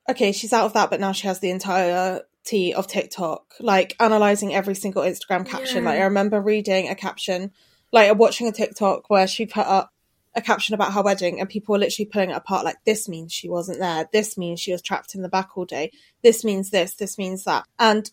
okay, 0.08 0.32
she's 0.32 0.52
out 0.52 0.66
of 0.66 0.72
that, 0.74 0.90
but 0.90 1.00
now 1.00 1.12
she 1.12 1.26
has 1.26 1.40
the 1.40 1.50
entirety 1.50 2.74
of 2.74 2.86
TikTok, 2.86 3.54
like 3.60 3.96
analyzing 4.00 4.54
every 4.54 4.74
single 4.74 5.02
Instagram 5.02 5.46
caption. 5.46 5.84
Yeah. 5.84 5.90
Like 5.90 6.00
I 6.00 6.04
remember 6.04 6.40
reading 6.40 6.88
a 6.88 6.94
caption, 6.94 7.52
like 7.92 8.16
watching 8.16 8.48
a 8.48 8.52
TikTok 8.52 9.10
where 9.10 9.26
she 9.26 9.46
put 9.46 9.66
up 9.66 9.92
a 10.34 10.42
caption 10.42 10.74
about 10.74 10.92
her 10.92 11.02
wedding 11.02 11.40
and 11.40 11.48
people 11.48 11.72
were 11.72 11.78
literally 11.78 12.06
pulling 12.06 12.30
it 12.30 12.36
apart 12.36 12.64
like 12.64 12.76
this 12.84 13.08
means 13.08 13.32
she 13.32 13.48
wasn't 13.48 13.78
there. 13.80 14.06
This 14.12 14.36
means 14.36 14.60
she 14.60 14.70
was 14.72 14.82
trapped 14.82 15.14
in 15.14 15.22
the 15.22 15.30
back 15.30 15.56
all 15.56 15.64
day. 15.64 15.90
This 16.22 16.44
means 16.44 16.70
this, 16.70 16.94
this 16.94 17.16
means 17.16 17.44
that. 17.44 17.64
And 17.78 18.10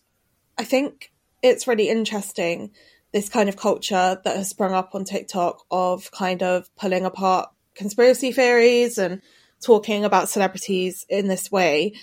I 0.56 0.64
think 0.64 1.12
it's 1.42 1.68
really 1.68 1.90
interesting 1.90 2.70
this 3.12 3.28
kind 3.28 3.48
of 3.48 3.56
culture 3.56 4.20
that 4.24 4.36
has 4.36 4.48
sprung 4.48 4.72
up 4.72 4.94
on 4.94 5.04
TikTok 5.04 5.64
of 5.70 6.10
kind 6.12 6.42
of 6.42 6.74
pulling 6.76 7.04
apart 7.04 7.50
conspiracy 7.74 8.32
theories 8.32 8.96
and 8.96 9.20
talking 9.64 10.04
about 10.04 10.28
celebrities 10.28 11.04
in 11.08 11.28
this 11.28 11.50
way 11.50 11.94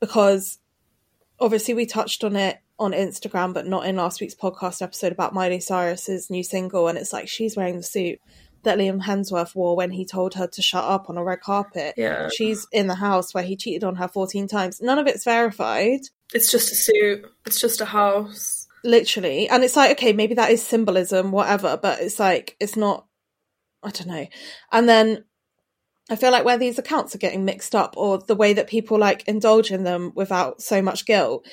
because 0.00 0.58
obviously 1.38 1.74
we 1.74 1.86
touched 1.86 2.24
on 2.24 2.36
it 2.36 2.58
on 2.78 2.92
Instagram, 2.92 3.54
but 3.54 3.66
not 3.66 3.86
in 3.86 3.96
last 3.96 4.20
week's 4.20 4.34
podcast 4.34 4.82
episode 4.82 5.12
about 5.12 5.34
Miley 5.34 5.60
Cyrus's 5.60 6.30
new 6.30 6.42
single. 6.42 6.88
And 6.88 6.98
it's 6.98 7.12
like 7.12 7.28
she's 7.28 7.56
wearing 7.56 7.76
the 7.76 7.82
suit 7.82 8.18
that 8.64 8.78
Liam 8.78 9.02
Hemsworth 9.02 9.54
wore 9.54 9.76
when 9.76 9.90
he 9.90 10.04
told 10.04 10.34
her 10.34 10.46
to 10.46 10.62
shut 10.62 10.84
up 10.84 11.08
on 11.10 11.16
a 11.18 11.24
red 11.24 11.40
carpet. 11.40 11.94
Yeah. 11.96 12.28
She's 12.34 12.66
in 12.72 12.86
the 12.86 12.94
house 12.94 13.34
where 13.34 13.44
he 13.44 13.56
cheated 13.56 13.84
on 13.84 13.96
her 13.96 14.08
14 14.08 14.48
times. 14.48 14.80
None 14.80 14.98
of 14.98 15.06
it's 15.06 15.24
verified, 15.24 16.00
It's 16.32 16.50
just 16.50 16.72
a 16.72 16.74
suit. 16.74 17.24
It's 17.44 17.60
just 17.60 17.80
a 17.80 17.84
house. 17.84 18.66
literally. 18.84 19.48
And 19.48 19.62
it's 19.62 19.76
like, 19.76 19.92
okay, 19.92 20.12
maybe 20.12 20.34
that 20.34 20.50
is 20.50 20.64
symbolism, 20.64 21.30
whatever, 21.32 21.76
but 21.76 22.00
it's 22.00 22.18
like, 22.18 22.56
it's 22.58 22.76
not, 22.76 23.06
I 23.82 23.90
don't 23.90 24.08
know. 24.08 24.26
And 24.72 24.88
then 24.88 25.24
I 26.12 26.16
feel 26.16 26.30
like 26.30 26.44
where 26.44 26.58
these 26.58 26.78
accounts 26.78 27.14
are 27.14 27.18
getting 27.18 27.46
mixed 27.46 27.74
up 27.74 27.94
or 27.96 28.18
the 28.18 28.34
way 28.34 28.52
that 28.52 28.68
people 28.68 28.98
like 28.98 29.26
indulge 29.26 29.70
in 29.70 29.82
them 29.82 30.12
without 30.14 30.60
so 30.60 30.82
much 30.82 31.06
guilt 31.06 31.46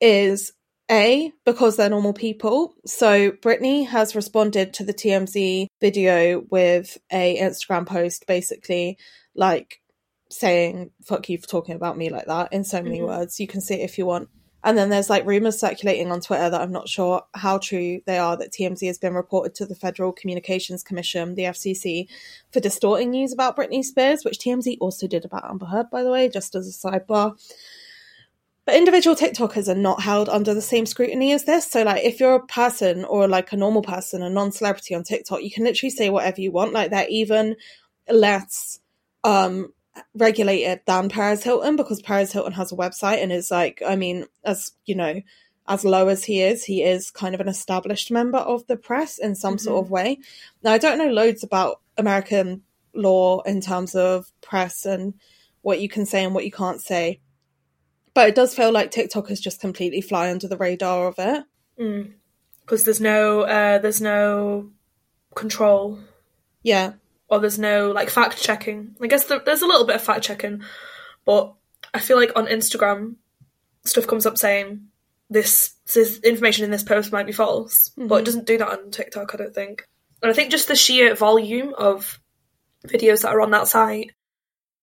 is 0.00 0.50
a 0.90 1.30
because 1.44 1.76
they're 1.76 1.90
normal 1.90 2.14
people. 2.14 2.74
So 2.86 3.32
Britney 3.32 3.86
has 3.86 4.16
responded 4.16 4.72
to 4.74 4.84
the 4.84 4.94
TMZ 4.94 5.66
video 5.82 6.42
with 6.50 6.96
a 7.12 7.36
Instagram 7.38 7.86
post 7.86 8.26
basically 8.26 8.96
like 9.34 9.82
saying 10.30 10.90
fuck 11.04 11.28
you 11.28 11.36
for 11.36 11.46
talking 11.46 11.74
about 11.74 11.98
me 11.98 12.08
like 12.08 12.28
that 12.28 12.50
in 12.54 12.64
so 12.64 12.82
many 12.82 13.00
mm-hmm. 13.00 13.08
words. 13.08 13.38
You 13.38 13.46
can 13.46 13.60
see 13.60 13.74
it 13.74 13.84
if 13.84 13.98
you 13.98 14.06
want. 14.06 14.30
And 14.64 14.76
then 14.76 14.90
there's 14.90 15.08
like 15.08 15.24
rumors 15.24 15.58
circulating 15.58 16.10
on 16.10 16.20
Twitter 16.20 16.50
that 16.50 16.60
I'm 16.60 16.72
not 16.72 16.88
sure 16.88 17.22
how 17.34 17.58
true 17.58 18.00
they 18.06 18.18
are 18.18 18.36
that 18.36 18.52
TMZ 18.52 18.86
has 18.88 18.98
been 18.98 19.14
reported 19.14 19.54
to 19.56 19.66
the 19.66 19.74
Federal 19.74 20.12
Communications 20.12 20.82
Commission, 20.82 21.36
the 21.36 21.44
FCC, 21.44 22.08
for 22.52 22.60
distorting 22.60 23.10
news 23.10 23.32
about 23.32 23.56
Britney 23.56 23.84
Spears, 23.84 24.24
which 24.24 24.38
TMZ 24.38 24.78
also 24.80 25.06
did 25.06 25.24
about 25.24 25.48
Amber 25.48 25.66
Heard, 25.66 25.90
by 25.90 26.02
the 26.02 26.10
way, 26.10 26.28
just 26.28 26.54
as 26.54 26.68
a 26.68 26.72
sidebar. 26.72 27.38
But 28.64 28.74
individual 28.74 29.16
TikTokers 29.16 29.68
are 29.68 29.74
not 29.74 30.02
held 30.02 30.28
under 30.28 30.52
the 30.52 30.60
same 30.60 30.84
scrutiny 30.84 31.32
as 31.32 31.44
this. 31.44 31.66
So, 31.66 31.84
like, 31.84 32.04
if 32.04 32.20
you're 32.20 32.34
a 32.34 32.46
person 32.46 33.04
or 33.04 33.26
like 33.26 33.52
a 33.52 33.56
normal 33.56 33.80
person, 33.80 34.22
a 34.22 34.28
non 34.28 34.52
celebrity 34.52 34.94
on 34.94 35.04
TikTok, 35.04 35.42
you 35.42 35.50
can 35.50 35.64
literally 35.64 35.88
say 35.88 36.10
whatever 36.10 36.40
you 36.40 36.50
want. 36.50 36.74
Like, 36.74 36.90
they're 36.90 37.08
even 37.08 37.56
less 38.10 38.80
um 39.24 39.72
regulated 40.14 40.80
than 40.86 41.08
Perez 41.08 41.42
Hilton 41.42 41.76
because 41.76 42.02
Perez 42.02 42.32
Hilton 42.32 42.52
has 42.52 42.72
a 42.72 42.76
website 42.76 43.22
and 43.22 43.32
is 43.32 43.50
like, 43.50 43.82
I 43.86 43.96
mean, 43.96 44.26
as 44.44 44.72
you 44.84 44.94
know, 44.94 45.20
as 45.66 45.84
low 45.84 46.08
as 46.08 46.24
he 46.24 46.40
is, 46.42 46.64
he 46.64 46.82
is 46.82 47.10
kind 47.10 47.34
of 47.34 47.40
an 47.40 47.48
established 47.48 48.10
member 48.10 48.38
of 48.38 48.66
the 48.66 48.76
press 48.76 49.18
in 49.18 49.34
some 49.34 49.58
sort 49.58 49.84
of 49.84 49.90
way. 49.90 50.18
Now, 50.62 50.72
I 50.72 50.78
don't 50.78 50.98
know 50.98 51.10
loads 51.10 51.42
about 51.42 51.80
American 51.96 52.62
law 52.94 53.40
in 53.42 53.60
terms 53.60 53.94
of 53.94 54.32
press 54.40 54.86
and 54.86 55.14
what 55.62 55.80
you 55.80 55.88
can 55.88 56.06
say 56.06 56.24
and 56.24 56.34
what 56.34 56.44
you 56.44 56.50
can't 56.50 56.80
say, 56.80 57.20
but 58.14 58.28
it 58.28 58.34
does 58.34 58.54
feel 58.54 58.72
like 58.72 58.90
TikTokers 58.90 59.40
just 59.40 59.60
completely 59.60 60.00
fly 60.00 60.30
under 60.30 60.48
the 60.48 60.56
radar 60.56 61.06
of 61.06 61.16
it. 61.18 61.44
Because 62.60 62.84
there's 62.84 63.00
no 63.00 63.42
uh, 63.42 63.78
there's 63.78 64.00
no 64.00 64.70
control 65.34 65.98
Yeah, 66.62 66.94
or 67.28 67.38
there's 67.38 67.58
no 67.58 67.90
like 67.90 68.10
fact 68.10 68.40
checking. 68.42 68.96
I 69.00 69.06
guess 69.06 69.24
there, 69.24 69.40
there's 69.44 69.62
a 69.62 69.66
little 69.66 69.86
bit 69.86 69.96
of 69.96 70.02
fact 70.02 70.22
checking, 70.22 70.62
but 71.24 71.54
I 71.92 72.00
feel 72.00 72.16
like 72.16 72.32
on 72.36 72.46
Instagram 72.46 73.16
stuff 73.84 74.06
comes 74.06 74.26
up 74.26 74.38
saying 74.38 74.88
this, 75.30 75.74
this 75.94 76.18
information 76.20 76.64
in 76.64 76.70
this 76.70 76.82
post 76.82 77.12
might 77.12 77.26
be 77.26 77.32
false, 77.32 77.90
but 77.96 78.02
it 78.02 78.08
mm-hmm. 78.08 78.24
doesn't 78.24 78.46
do 78.46 78.58
that 78.58 78.68
on 78.68 78.90
TikTok. 78.90 79.34
I 79.34 79.38
don't 79.38 79.54
think, 79.54 79.86
and 80.22 80.30
I 80.30 80.34
think 80.34 80.50
just 80.50 80.68
the 80.68 80.76
sheer 80.76 81.14
volume 81.14 81.74
of 81.76 82.18
videos 82.86 83.22
that 83.22 83.32
are 83.32 83.40
on 83.40 83.50
that 83.52 83.68
site. 83.68 84.12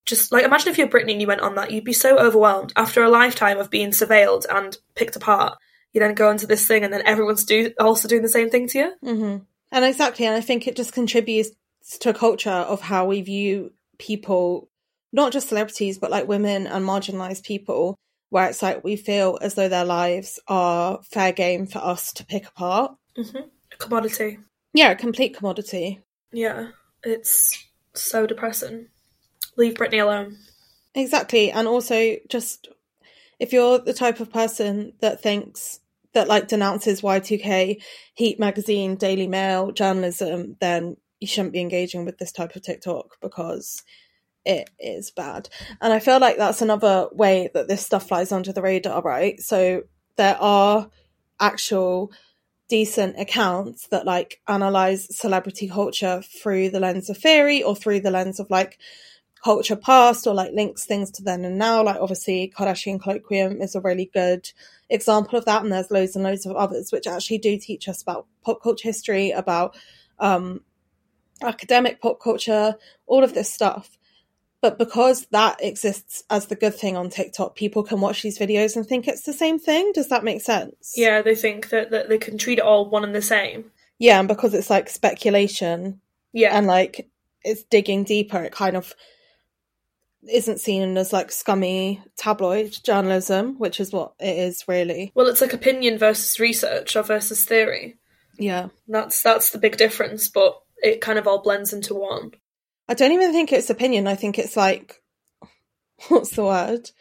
Just 0.06 0.32
like 0.32 0.46
imagine 0.46 0.70
if 0.70 0.78
you're 0.78 0.88
Britney 0.88 1.14
and 1.14 1.22
you 1.22 1.28
went 1.28 1.42
on 1.42 1.56
that, 1.56 1.72
you'd 1.72 1.84
be 1.84 1.94
so 1.94 2.20
overwhelmed 2.20 2.72
after 2.76 3.04
a 3.04 3.10
lifetime 3.10 3.58
of 3.58 3.72
being 3.72 3.90
surveilled 3.90 4.46
and 4.48 4.78
picked 4.94 5.16
apart. 5.16 5.58
You 5.94 6.00
then 6.00 6.14
go 6.14 6.30
into 6.30 6.46
this 6.46 6.68
thing, 6.68 6.84
and 6.84 6.94
then 6.94 7.02
everyone's 7.06 7.46
do 7.46 7.74
also 7.80 8.08
doing 8.08 8.22
the 8.22 8.30
same 8.30 8.52
thing 8.52 8.68
to 8.68 8.78
you. 8.78 8.94
Mm-hmm. 9.04 9.38
And 9.72 9.86
exactly, 9.86 10.28
and 10.28 10.36
I 10.36 10.42
think 10.42 10.68
it 10.68 10.76
just 10.76 10.94
contributes 10.94 11.50
to 12.00 12.10
a 12.10 12.14
culture 12.14 12.50
of 12.50 12.82
how 12.82 13.06
we 13.06 13.22
view 13.22 13.72
people, 13.98 14.70
not 15.12 15.32
just 15.32 15.50
celebrities, 15.50 15.98
but 15.98 16.12
like 16.12 16.28
women 16.28 16.68
and 16.68 16.86
marginalized 16.86 17.44
people, 17.44 17.96
where 18.30 18.50
it's 18.50 18.62
like 18.62 18.84
we 18.84 18.96
feel 18.96 19.38
as 19.42 19.54
though 19.54 19.70
their 19.70 19.86
lives 19.86 20.40
are 20.48 21.00
fair 21.04 21.32
game 21.32 21.68
for 21.68 21.80
us 21.80 22.12
to 22.14 22.26
pick 22.26 22.48
apart. 22.48 22.96
Mm-hmm. 23.18 23.48
A 23.72 23.76
commodity. 23.78 24.40
Yeah, 24.74 24.92
a 24.92 24.96
complete 24.96 25.36
commodity. 25.36 26.02
Yeah, 26.32 26.70
it's 27.04 27.66
so 27.94 28.28
depressing. 28.28 28.88
Leave 29.56 29.76
Britney 29.76 30.02
alone. 30.02 30.38
Exactly. 30.96 31.52
And 31.52 31.68
also, 31.68 32.18
just 32.28 32.68
if 33.40 33.54
you're 33.54 33.80
the 33.80 33.94
type 33.94 34.20
of 34.20 34.32
person 34.32 34.94
that 35.00 35.22
thinks 35.22 35.80
that 36.14 36.28
like 36.28 36.48
denounces 36.48 37.02
Y2K, 37.02 37.82
Heat 38.16 38.40
Magazine, 38.40 38.96
Daily 38.96 39.28
Mail, 39.28 39.72
journalism, 39.72 40.56
then 40.60 40.98
you 41.26 41.28
shouldn't 41.28 41.54
be 41.54 41.60
engaging 41.60 42.06
with 42.06 42.20
this 42.20 42.32
type 42.32 42.56
of 42.56 42.62
TikTok 42.62 43.18
because 43.20 43.84
it 44.46 44.70
is 44.80 45.10
bad. 45.10 45.50
And 45.82 45.92
I 45.92 45.98
feel 45.98 46.20
like 46.20 46.38
that's 46.38 46.62
another 46.62 47.10
way 47.12 47.50
that 47.56 47.68
this 47.68 47.84
stuff 47.84 48.08
flies 48.08 48.32
under 48.32 48.54
the 48.54 48.62
radar, 48.62 49.02
right? 49.02 49.42
So 49.42 49.84
there 50.18 50.38
are 50.40 50.88
actual 51.40 52.12
decent 52.70 53.20
accounts 53.20 53.88
that 53.88 54.06
like 54.06 54.40
analyze 54.48 55.16
celebrity 55.16 55.68
culture 55.68 56.22
through 56.22 56.70
the 56.70 56.80
lens 56.80 57.10
of 57.10 57.18
theory 57.18 57.64
or 57.64 57.76
through 57.76 58.02
the 58.02 58.12
lens 58.12 58.40
of 58.40 58.52
like 58.52 58.78
culture 59.44 59.76
past 59.76 60.26
or 60.26 60.34
like 60.34 60.52
links 60.54 60.86
things 60.86 61.10
to 61.12 61.24
then 61.24 61.44
and 61.44 61.58
now. 61.58 61.84
Like 61.84 62.00
obviously 62.00 62.54
Kardashian 62.56 63.00
Kolloquium 63.00 63.64
is 63.64 63.74
a 63.74 63.82
really 63.82 64.12
good 64.14 64.48
example 64.90 65.40
of 65.40 65.46
that, 65.46 65.64
and 65.64 65.72
there's 65.72 65.90
loads 65.90 66.16
and 66.16 66.24
loads 66.24 66.46
of 66.46 66.56
others 66.56 66.92
which 66.92 67.08
actually 67.08 67.40
do 67.40 67.58
teach 67.58 67.88
us 67.88 68.04
about 68.04 68.28
pop 68.44 68.62
culture 68.62 68.88
history, 68.88 69.32
about 69.32 69.76
um 70.20 70.62
academic 71.42 72.02
pop 72.02 72.20
culture, 72.22 72.76
all 73.08 73.24
of 73.24 73.34
this 73.34 73.52
stuff. 73.52 73.98
But 74.62 74.80
because 74.80 75.28
that 75.28 75.62
exists 75.62 76.24
as 76.30 76.48
the 76.48 76.56
good 76.56 76.74
thing 76.74 76.98
on 76.98 77.10
TikTok, 77.10 77.56
people 77.56 77.84
can 77.84 78.02
watch 78.02 78.24
these 78.24 78.40
videos 78.40 78.76
and 78.76 78.86
think 78.86 79.08
it's 79.08 79.22
the 79.22 79.34
same 79.34 79.60
thing. 79.60 79.92
Does 79.94 80.10
that 80.10 80.24
make 80.24 80.42
sense? 80.42 80.94
Yeah, 80.96 81.22
they 81.22 81.36
think 81.36 81.70
that, 81.70 81.92
that 81.92 82.10
they 82.10 82.18
can 82.18 82.38
treat 82.38 82.58
it 82.58 82.64
all 82.64 82.90
one 82.90 83.04
and 83.04 83.14
the 83.14 83.22
same. 83.22 83.66
Yeah, 84.00 84.18
and 84.20 84.28
because 84.28 84.54
it's 84.54 84.70
like 84.70 84.90
speculation 84.90 86.02
Yeah. 86.34 86.58
and 86.58 86.66
like 86.66 87.10
it's 87.44 87.64
digging 87.64 88.06
deeper, 88.06 88.42
it 88.44 88.52
kind 88.54 88.76
of 88.76 88.96
isn't 90.28 90.60
seen 90.60 90.98
as 90.98 91.14
like 91.14 91.32
scummy 91.32 92.02
tabloid 92.18 92.76
journalism, 92.84 93.60
which 93.60 93.80
is 93.80 93.92
what 93.94 94.14
it 94.20 94.36
is 94.36 94.68
really. 94.68 95.12
well, 95.14 95.28
it's 95.28 95.42
like 95.42 95.54
opinion 95.54 96.00
versus 96.00 96.40
research 96.40 96.96
or 96.96 97.04
versus 97.04 97.46
theory. 97.46 97.98
Yeah. 98.40 98.70
That's 98.88 99.22
that's 99.22 99.52
the 99.52 99.60
big 99.60 99.78
difference, 99.78 100.28
but 100.28 100.60
it 100.78 101.02
kind 101.02 101.18
of 101.20 101.28
all 101.28 101.42
blends 101.42 101.74
into 101.74 101.94
one. 101.94 102.32
I 102.88 102.94
don't 102.94 103.12
even 103.12 103.32
think 103.32 103.52
it's 103.52 103.70
opinion. 103.70 104.08
I 104.08 104.16
think 104.16 104.38
it's 104.38 104.56
like, 104.56 105.02
what's 106.08 106.32
the 106.32 106.44
word? 106.44 106.92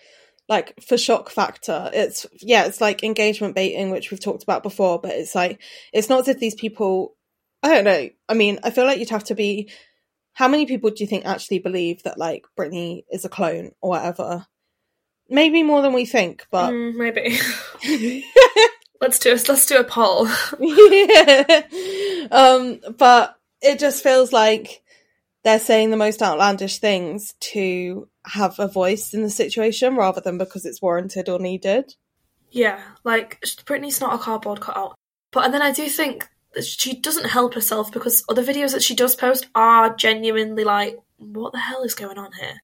Like 0.48 0.74
for 0.86 0.96
shock 0.98 1.30
factor. 1.30 1.90
It's, 1.92 2.26
yeah, 2.40 2.66
it's 2.66 2.80
like 2.80 3.02
engagement 3.02 3.54
baiting, 3.54 3.90
which 3.90 4.10
we've 4.10 4.20
talked 4.20 4.42
about 4.42 4.62
before, 4.62 5.00
but 5.00 5.12
it's 5.12 5.34
like, 5.34 5.60
it's 5.92 6.08
not 6.08 6.20
as 6.20 6.28
if 6.28 6.38
these 6.38 6.54
people, 6.54 7.16
I 7.62 7.74
don't 7.74 7.84
know. 7.84 8.08
I 8.28 8.34
mean, 8.34 8.58
I 8.62 8.70
feel 8.70 8.84
like 8.84 8.98
you'd 8.98 9.10
have 9.10 9.24
to 9.24 9.34
be, 9.34 9.70
how 10.34 10.48
many 10.48 10.66
people 10.66 10.90
do 10.90 11.02
you 11.02 11.06
think 11.06 11.24
actually 11.24 11.60
believe 11.60 12.02
that 12.02 12.18
like 12.18 12.44
Britney 12.58 13.04
is 13.10 13.24
a 13.24 13.28
clone 13.28 13.72
or 13.80 13.90
whatever? 13.90 14.46
Maybe 15.30 15.62
more 15.62 15.80
than 15.80 15.94
we 15.94 16.04
think, 16.04 16.46
but 16.50 16.72
Mm, 16.72 16.96
maybe. 16.96 17.38
let's 19.00 19.18
do 19.18 19.30
a, 19.30 19.38
let's 19.48 19.66
do 19.66 19.78
a 19.78 19.84
poll. 19.84 20.28
yeah. 20.60 21.62
Um, 22.30 22.80
but 22.98 23.38
it 23.64 23.78
just 23.78 24.02
feels 24.02 24.32
like 24.32 24.82
they're 25.42 25.58
saying 25.58 25.90
the 25.90 25.96
most 25.96 26.22
outlandish 26.22 26.78
things 26.78 27.34
to 27.40 28.08
have 28.26 28.58
a 28.58 28.68
voice 28.68 29.12
in 29.12 29.22
the 29.22 29.30
situation 29.30 29.96
rather 29.96 30.20
than 30.20 30.38
because 30.38 30.64
it's 30.64 30.80
warranted 30.80 31.28
or 31.28 31.38
needed. 31.38 31.94
yeah, 32.50 32.80
like 33.02 33.40
Britney's 33.66 34.00
not 34.00 34.14
a 34.14 34.18
cardboard 34.18 34.60
cutout. 34.60 34.94
But 35.32 35.44
and 35.44 35.52
then 35.52 35.62
I 35.62 35.72
do 35.72 35.88
think 35.88 36.28
that 36.54 36.64
she 36.64 37.00
doesn't 37.00 37.28
help 37.28 37.54
herself 37.54 37.90
because 37.90 38.24
other 38.28 38.44
videos 38.44 38.72
that 38.72 38.82
she 38.82 38.94
does 38.94 39.16
post 39.16 39.48
are 39.54 39.94
genuinely 39.96 40.62
like, 40.62 40.96
what 41.16 41.52
the 41.52 41.58
hell 41.58 41.82
is 41.82 41.94
going 41.94 42.18
on 42.18 42.30
here? 42.32 42.62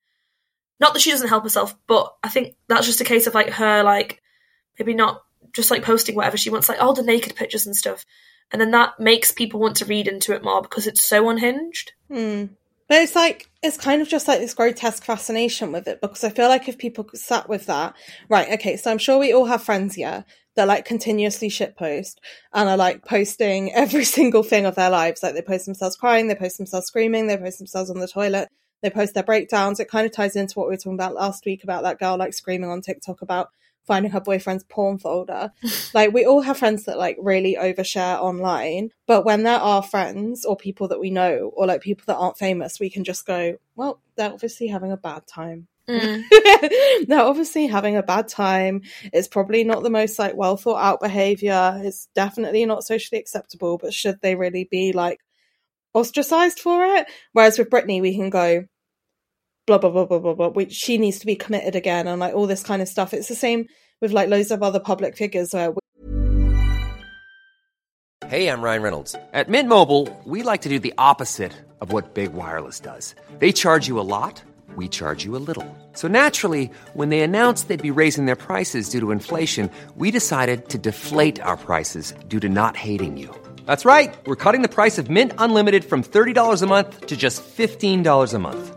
Not 0.79 0.95
that 0.95 1.01
she 1.01 1.11
doesn't 1.11 1.29
help 1.29 1.43
herself, 1.43 1.77
but 1.87 2.15
I 2.23 2.29
think 2.29 2.55
that's 2.69 2.87
just 2.87 3.01
a 3.01 3.05
case 3.05 3.27
of 3.27 3.35
like 3.35 3.51
her 3.51 3.83
like 3.83 4.23
maybe 4.79 4.95
not 4.95 5.23
just 5.53 5.71
like 5.71 5.83
posting 5.83 6.15
whatever 6.15 6.37
she 6.37 6.51
wants, 6.51 6.69
like 6.69 6.81
all 6.81 6.95
the 6.95 7.03
naked 7.03 7.35
pictures 7.35 7.67
and 7.67 7.75
stuff. 7.75 8.07
And 8.53 8.61
then 8.61 8.73
that 8.73 8.99
makes 8.99 9.31
people 9.31 9.61
want 9.61 9.77
to 9.77 9.85
read 9.85 10.09
into 10.09 10.35
it 10.35 10.43
more 10.43 10.63
because 10.63 10.87
it's 10.87 11.05
so 11.05 11.29
unhinged. 11.29 11.93
Hmm. 12.09 12.47
But 12.89 13.03
it's 13.03 13.15
like 13.15 13.49
it's 13.63 13.77
kind 13.77 14.03
of 14.03 14.09
just 14.09 14.27
like 14.27 14.41
this 14.41 14.55
grotesque 14.55 15.05
fascination 15.05 15.71
with 15.71 15.87
it 15.87 16.01
because 16.01 16.25
I 16.25 16.31
feel 16.31 16.49
like 16.49 16.69
if 16.69 16.77
people 16.77 17.09
sat 17.15 17.49
with 17.49 17.67
that, 17.67 17.95
right? 18.29 18.51
Okay, 18.55 18.77
so 18.77 18.91
I'm 18.91 18.99
sure 18.99 19.17
we 19.19 19.33
all 19.33 19.45
have 19.45 19.63
friends, 19.63 19.97
yeah, 19.97 20.23
that 20.57 20.67
like 20.67 20.85
continuously 20.85 21.49
shitpost 21.49 22.17
and 22.53 22.69
are 22.69 22.77
like 22.77 23.05
posting 23.05 23.73
every 23.75 24.05
single 24.05 24.43
thing 24.43 24.67
of 24.67 24.75
their 24.75 24.91
lives. 24.91 25.23
Like 25.23 25.35
they 25.35 25.43
post 25.43 25.67
themselves 25.67 25.97
crying, 25.97 26.27
they 26.27 26.35
post 26.35 26.59
themselves 26.59 26.89
screaming, 26.89 27.29
they 27.29 27.37
post 27.37 27.59
themselves 27.59 27.91
on 27.91 28.01
the 28.01 28.09
toilet, 28.09 28.49
they 28.83 28.91
post 28.91 29.15
their 29.15 29.23
breakdowns. 29.23 29.79
It 29.79 29.89
kind 29.89 30.05
of 30.05 30.13
ties 30.13 30.35
into 30.35 30.59
what 30.59 30.67
we 30.67 30.73
were 30.73 30.79
talking 30.79 30.95
about 30.95 31.15
last 31.15 31.45
week 31.47 31.63
about 31.63 31.85
that 31.85 32.01
girl 32.01 32.17
like 32.17 32.35
screaming 32.35 32.71
on 32.71 32.81
TikTok 32.81 33.23
about 33.23 33.51
finding 33.91 34.13
her 34.13 34.21
boyfriend's 34.21 34.63
porn 34.63 34.99
folder. 34.99 35.51
like 35.95 36.13
we 36.13 36.25
all 36.25 36.43
have 36.43 36.57
friends 36.57 36.85
that 36.85 36.97
like 36.97 37.17
really 37.21 37.57
overshare 37.61 38.21
online, 38.21 38.91
but 39.09 39.25
when 39.25 39.43
there 39.43 39.59
are 39.59 39.83
friends 39.83 40.45
or 40.45 40.57
people 40.57 40.87
that 40.87 41.01
we 41.01 41.11
know 41.11 41.51
or 41.57 41.67
like 41.67 41.81
people 41.81 42.05
that 42.07 42.15
aren't 42.15 42.39
famous, 42.39 42.79
we 42.79 42.89
can 42.89 43.03
just 43.03 43.27
go, 43.27 43.57
well, 43.75 44.01
they're 44.15 44.33
obviously 44.33 44.69
having 44.69 44.93
a 44.93 44.97
bad 44.97 45.27
time. 45.27 45.67
Mm. 45.89 46.23
they're 47.09 47.21
obviously 47.21 47.67
having 47.67 47.97
a 47.97 48.03
bad 48.05 48.29
time. 48.29 48.83
It's 49.13 49.27
probably 49.27 49.65
not 49.65 49.83
the 49.83 49.91
most 49.91 50.21
like 50.21 50.37
well 50.37 50.57
thought 50.57 50.81
out 50.81 51.01
behavior. 51.01 51.81
It's 51.83 52.07
definitely 52.15 52.65
not 52.67 52.85
socially 52.85 53.19
acceptable, 53.19 53.77
but 53.77 53.93
should 53.93 54.21
they 54.21 54.37
really 54.37 54.69
be 54.71 54.93
like 54.93 55.19
ostracized 55.95 56.61
for 56.61 56.85
it? 56.85 57.09
Whereas 57.33 57.59
with 57.59 57.71
Britney, 57.71 58.01
we 58.01 58.15
can 58.15 58.31
go, 58.31 58.67
blah 59.67 59.79
blah 59.79 59.91
blah 59.91 60.07
blah 60.07 60.19
blah 60.19 60.35
blah. 60.35 60.49
Which 60.49 60.73
she 60.73 60.99
needs 60.99 61.19
to 61.21 61.27
be 61.27 61.37
committed 61.37 61.77
again, 61.77 62.07
and 62.07 62.21
like 62.21 62.35
all 62.35 62.47
this 62.47 62.63
kind 62.63 62.83
of 62.83 62.89
stuff. 62.89 63.15
It's 63.15 63.29
the 63.29 63.35
same 63.35 63.67
with 64.01 64.13
like 64.13 64.29
loads 64.29 64.51
of 64.51 64.63
other 64.63 64.81
public 64.81 65.17
figures 65.17 65.53
where. 65.53 65.73
Hey, 68.27 68.49
I'm 68.49 68.63
Ryan 68.63 68.83
Reynolds. 68.83 69.17
At 69.33 69.49
Mint 69.49 69.69
Mobile, 69.69 70.09
we 70.25 70.45
like 70.45 70.61
to 70.61 70.69
do 70.69 70.79
the 70.79 70.95
opposite 70.99 71.53
of 71.81 71.91
what 71.91 72.15
Big 72.15 72.33
Wireless 72.33 72.79
does. 72.79 73.15
They 73.41 73.51
charge 73.51 73.89
you 73.89 73.99
a 73.99 74.07
lot, 74.07 74.41
we 74.77 74.87
charge 74.87 75.25
you 75.25 75.35
a 75.35 75.43
little. 75.43 75.67
So 75.95 76.07
naturally, 76.07 76.71
when 76.95 77.09
they 77.09 77.23
announced 77.23 77.67
they'd 77.67 77.83
be 77.83 77.91
raising 77.91 78.27
their 78.27 78.37
prices 78.37 78.89
due 78.89 79.01
to 79.01 79.11
inflation, 79.11 79.69
we 79.97 80.13
decided 80.13 80.69
to 80.69 80.79
deflate 80.79 81.41
our 81.41 81.57
prices 81.57 82.15
due 82.29 82.39
to 82.41 82.49
not 82.49 82.77
hating 82.77 83.17
you. 83.17 83.35
That's 83.67 83.85
right. 83.85 84.15
We're 84.27 84.37
cutting 84.37 84.63
the 84.63 84.69
price 84.69 84.97
of 84.99 85.11
Mint 85.11 85.33
Unlimited 85.39 85.85
from 85.85 86.05
$30 86.05 86.63
a 86.63 86.67
month 86.67 87.07
to 87.07 87.17
just 87.17 87.43
$15 87.43 88.35
a 88.35 88.39
month. 88.39 88.77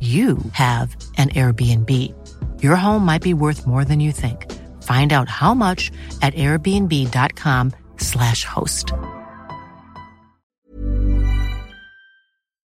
you 0.00 0.38
have 0.52 0.94
an 1.16 1.30
Airbnb. 1.30 1.90
Your 2.62 2.76
home 2.76 3.04
might 3.04 3.22
be 3.22 3.32
worth 3.34 3.66
more 3.66 3.84
than 3.84 3.98
you 4.00 4.12
think. 4.12 4.52
Find 4.82 5.12
out 5.14 5.28
how 5.30 5.54
much 5.54 5.90
at 6.20 6.34
airbnb.com/slash 6.34 8.44
host. 8.44 8.92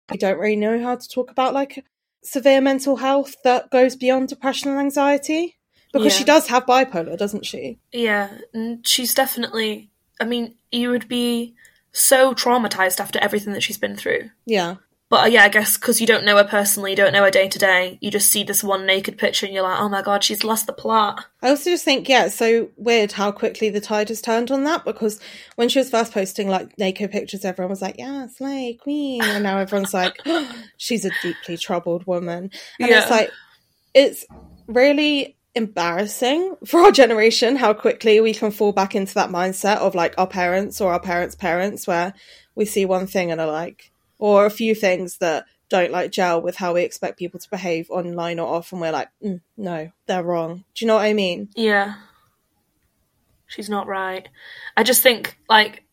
I 0.09 0.15
don't 0.15 0.39
really 0.39 0.55
know 0.55 0.81
how 0.81 0.95
to 0.95 1.07
talk 1.07 1.31
about 1.31 1.53
like 1.53 1.83
severe 2.23 2.61
mental 2.61 2.97
health 2.97 3.35
that 3.43 3.69
goes 3.69 3.95
beyond 3.95 4.29
depression 4.29 4.71
and 4.71 4.79
anxiety 4.79 5.57
because 5.93 6.13
Yeah. 6.13 6.17
she 6.19 6.23
does 6.23 6.47
have 6.47 6.65
bipolar, 6.65 7.17
doesn't 7.17 7.45
she? 7.45 7.79
Yeah, 7.91 8.29
and 8.53 8.85
she's 8.87 9.13
definitely. 9.13 9.89
I 10.19 10.25
mean, 10.25 10.55
you 10.71 10.89
would 10.89 11.07
be 11.07 11.53
so 11.91 12.33
traumatized 12.33 12.99
after 12.99 13.19
everything 13.19 13.53
that 13.53 13.61
she's 13.63 13.77
been 13.77 13.95
through. 13.95 14.29
Yeah. 14.45 14.75
But 15.09 15.23
uh, 15.23 15.27
yeah, 15.27 15.43
I 15.43 15.49
guess 15.49 15.77
because 15.77 16.01
you 16.01 16.07
don't 16.07 16.25
know 16.25 16.35
her 16.35 16.43
personally, 16.43 16.91
you 16.91 16.97
don't 16.97 17.13
know 17.13 17.23
her 17.23 17.31
day 17.31 17.47
to 17.47 17.59
day, 17.59 17.97
you 18.01 18.11
just 18.11 18.29
see 18.29 18.43
this 18.43 18.61
one 18.61 18.85
naked 18.85 19.17
picture 19.17 19.45
and 19.45 19.55
you're 19.55 19.63
like, 19.63 19.79
oh 19.79 19.87
my 19.87 20.01
god, 20.01 20.21
she's 20.21 20.43
lost 20.43 20.67
the 20.67 20.73
plot. 20.73 21.25
I 21.41 21.49
also 21.49 21.69
just 21.69 21.85
think, 21.85 22.09
yeah, 22.09 22.25
it's 22.25 22.35
so 22.35 22.69
weird 22.75 23.13
how 23.13 23.31
quickly 23.31 23.69
the 23.69 23.79
tide 23.79 24.09
has 24.09 24.21
turned 24.21 24.51
on 24.51 24.65
that 24.65 24.83
because 24.83 25.21
when 25.55 25.69
she 25.69 25.79
was 25.79 25.89
first 25.89 26.13
posting 26.13 26.49
like 26.49 26.77
naked 26.77 27.11
pictures, 27.11 27.45
everyone 27.45 27.69
was 27.69 27.81
like, 27.81 27.95
yeah, 27.97 28.27
slay, 28.27 28.77
queen. 28.81 29.23
And 29.23 29.43
now 29.43 29.59
everyone's 29.59 29.93
like, 29.93 30.13
she's 30.77 31.05
a 31.05 31.11
deeply 31.21 31.55
troubled 31.55 32.05
woman. 32.05 32.51
And 32.77 32.91
it's 32.91 33.09
like, 33.09 33.31
it's 33.93 34.25
really 34.67 35.37
embarrassing 35.55 36.57
for 36.65 36.81
our 36.81 36.91
generation 36.91 37.55
how 37.55 37.73
quickly 37.73 38.19
we 38.19 38.33
can 38.33 38.51
fall 38.51 38.73
back 38.73 38.93
into 38.93 39.13
that 39.13 39.29
mindset 39.29 39.77
of 39.77 39.95
like 39.95 40.15
our 40.17 40.27
parents 40.27 40.81
or 40.81 40.91
our 40.91 40.99
parents' 40.99 41.35
parents 41.35 41.87
where 41.87 42.13
we 42.55 42.65
see 42.65 42.85
one 42.85 43.07
thing 43.07 43.31
and 43.31 43.39
are 43.39 43.47
like, 43.47 43.89
or 44.19 44.45
a 44.45 44.51
few 44.51 44.75
things 44.75 45.17
that 45.17 45.45
don't 45.69 45.91
like 45.91 46.11
gel 46.11 46.41
with 46.41 46.55
how 46.55 46.73
we 46.73 46.83
expect 46.83 47.19
people 47.19 47.39
to 47.39 47.49
behave 47.49 47.89
online 47.89 48.39
or 48.39 48.47
off, 48.47 48.71
and 48.71 48.81
we're 48.81 48.91
like, 48.91 49.09
mm, 49.23 49.41
no, 49.57 49.91
they're 50.05 50.23
wrong. 50.23 50.63
Do 50.75 50.85
you 50.85 50.87
know 50.87 50.95
what 50.95 51.05
I 51.05 51.13
mean? 51.13 51.49
Yeah. 51.55 51.95
She's 53.47 53.69
not 53.69 53.87
right. 53.87 54.27
I 54.75 54.83
just 54.83 55.03
think, 55.03 55.37
like, 55.49 55.83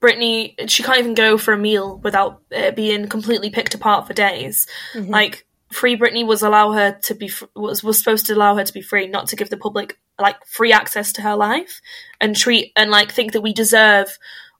Britney, 0.00 0.70
she 0.70 0.82
can't 0.82 0.98
even 0.98 1.14
go 1.14 1.38
for 1.38 1.52
a 1.52 1.58
meal 1.58 1.98
without 1.98 2.42
uh, 2.54 2.70
being 2.70 3.08
completely 3.08 3.50
picked 3.50 3.74
apart 3.74 4.06
for 4.06 4.12
days. 4.12 4.66
Like, 4.94 5.46
Free 5.70 5.98
Britney 5.98 6.26
was 6.26 6.42
allow 6.42 6.72
her 6.72 6.92
to 7.02 7.14
be 7.14 7.28
fr- 7.28 7.44
was 7.54 7.84
was 7.84 7.98
supposed 7.98 8.26
to 8.26 8.34
allow 8.34 8.56
her 8.56 8.64
to 8.64 8.72
be 8.72 8.80
free, 8.80 9.06
not 9.06 9.28
to 9.28 9.36
give 9.36 9.50
the 9.50 9.56
public 9.56 9.98
like 10.18 10.46
free 10.46 10.72
access 10.72 11.12
to 11.14 11.22
her 11.22 11.36
life 11.36 11.82
and 12.20 12.34
treat 12.34 12.72
and 12.74 12.90
like 12.90 13.12
think 13.12 13.32
that 13.32 13.42
we 13.42 13.52
deserve 13.52 14.18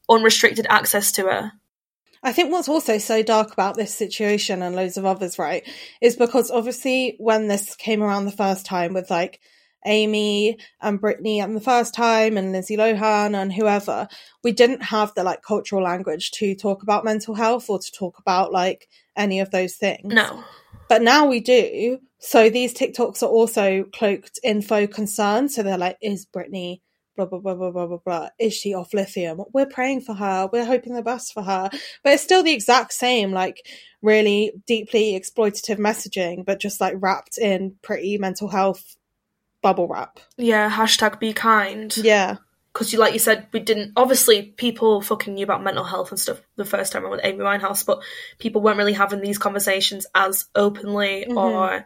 unrestricted 0.09 0.67
access 0.69 1.13
to 1.13 1.23
her. 1.23 1.53
I 2.23 2.33
think 2.33 2.51
what's 2.53 2.69
also 2.69 2.99
so 2.99 3.23
dark 3.23 3.53
about 3.53 3.77
this 3.77 3.95
situation 3.95 4.63
and 4.63 4.75
loads 4.75 4.97
of 4.97 5.07
others, 5.07 5.39
right, 5.39 5.67
is 6.01 6.17
because 6.17 6.51
obviously 6.51 7.17
when 7.19 7.49
this 7.49 7.77
came 7.77 8.03
around 8.03 8.25
the 8.25 8.33
first 8.33 8.67
time 8.67 8.93
with 8.95 9.11
like 9.11 9.41
Amy 9.87 10.59
and 10.81 11.01
Britney 11.01 11.43
and 11.43 11.57
the 11.57 11.61
first 11.61 11.95
time 11.95 12.37
and 12.37 12.53
Lindsay 12.53 12.77
Lohan 12.77 13.35
and 13.35 13.53
whoever, 13.53 14.09
we 14.43 14.53
didn't 14.53 14.83
have 14.83 15.15
the 15.15 15.23
like 15.23 15.43
cultural 15.43 15.83
language 15.83 16.33
to 16.33 16.55
talk 16.55 16.83
about 16.83 17.05
mental 17.05 17.35
health 17.35 17.71
or 17.71 17.79
to 17.79 17.93
talk 17.93 18.19
about 18.19 18.53
like 18.53 18.89
any 19.17 19.41
of 19.41 19.51
those 19.51 19.77
things. 19.77 20.13
No. 20.13 20.43
But 20.89 21.03
now 21.03 21.27
we 21.27 21.41
do. 21.41 21.99
So 22.19 22.51
these 22.51 22.75
TikToks 22.75 23.23
are 23.23 23.27
also 23.27 23.85
cloaked 23.85 24.41
in 24.43 24.63
faux 24.63 24.93
concern. 24.93 25.49
So 25.49 25.63
they're 25.63 25.79
like, 25.79 25.99
is 26.03 26.27
Britney 26.27 26.81
blah 27.27 27.39
blah 27.39 27.55
blah 27.55 27.55
blah 27.55 27.71
blah 27.71 27.87
blah 27.87 27.99
blah. 28.05 28.29
Is 28.39 28.55
she 28.55 28.75
off 28.75 28.95
lithium? 28.95 29.43
We're 29.53 29.67
praying 29.67 30.03
for 30.03 30.15
her. 30.15 30.49
We're 30.53 30.65
hoping 30.65 30.95
the 30.95 31.03
best 31.03 31.33
for 31.33 31.43
her. 31.43 31.71
But 32.05 32.13
it's 32.13 32.23
still 32.23 32.43
the 32.43 32.53
exact 32.53 32.93
same, 32.93 33.33
like 33.33 33.67
really 34.03 34.53
deeply 34.67 35.19
exploitative 35.19 35.79
messaging, 35.79 36.45
but 36.45 36.61
just 36.61 36.81
like 36.81 36.95
wrapped 36.99 37.39
in 37.39 37.75
pretty 37.83 38.19
mental 38.19 38.49
health 38.49 38.97
bubble 39.63 39.89
wrap. 39.89 40.21
Yeah, 40.37 40.71
hashtag 40.71 41.19
be 41.19 41.33
kind. 41.33 41.97
Yeah. 41.97 42.37
because 42.73 42.93
you 42.93 42.99
like 43.01 43.13
you 43.13 43.19
said 43.19 43.49
we 43.53 43.59
didn't 43.59 43.93
obviously 43.97 44.43
people 44.43 45.01
fucking 45.01 45.35
knew 45.35 45.43
about 45.43 45.65
mental 45.65 45.83
health 45.83 46.11
and 46.11 46.21
stuff 46.21 46.41
the 46.57 46.65
first 46.65 46.93
time 46.93 47.03
around 47.03 47.13
with 47.13 47.25
Amy 47.25 47.41
Winehouse, 47.41 47.85
but 47.85 48.03
people 48.39 48.63
weren't 48.63 48.79
really 48.79 48.93
having 48.93 49.21
these 49.21 49.39
conversations 49.39 50.07
as 50.15 50.47
openly 50.55 51.27
mm-hmm. 51.29 51.37
or 51.37 51.85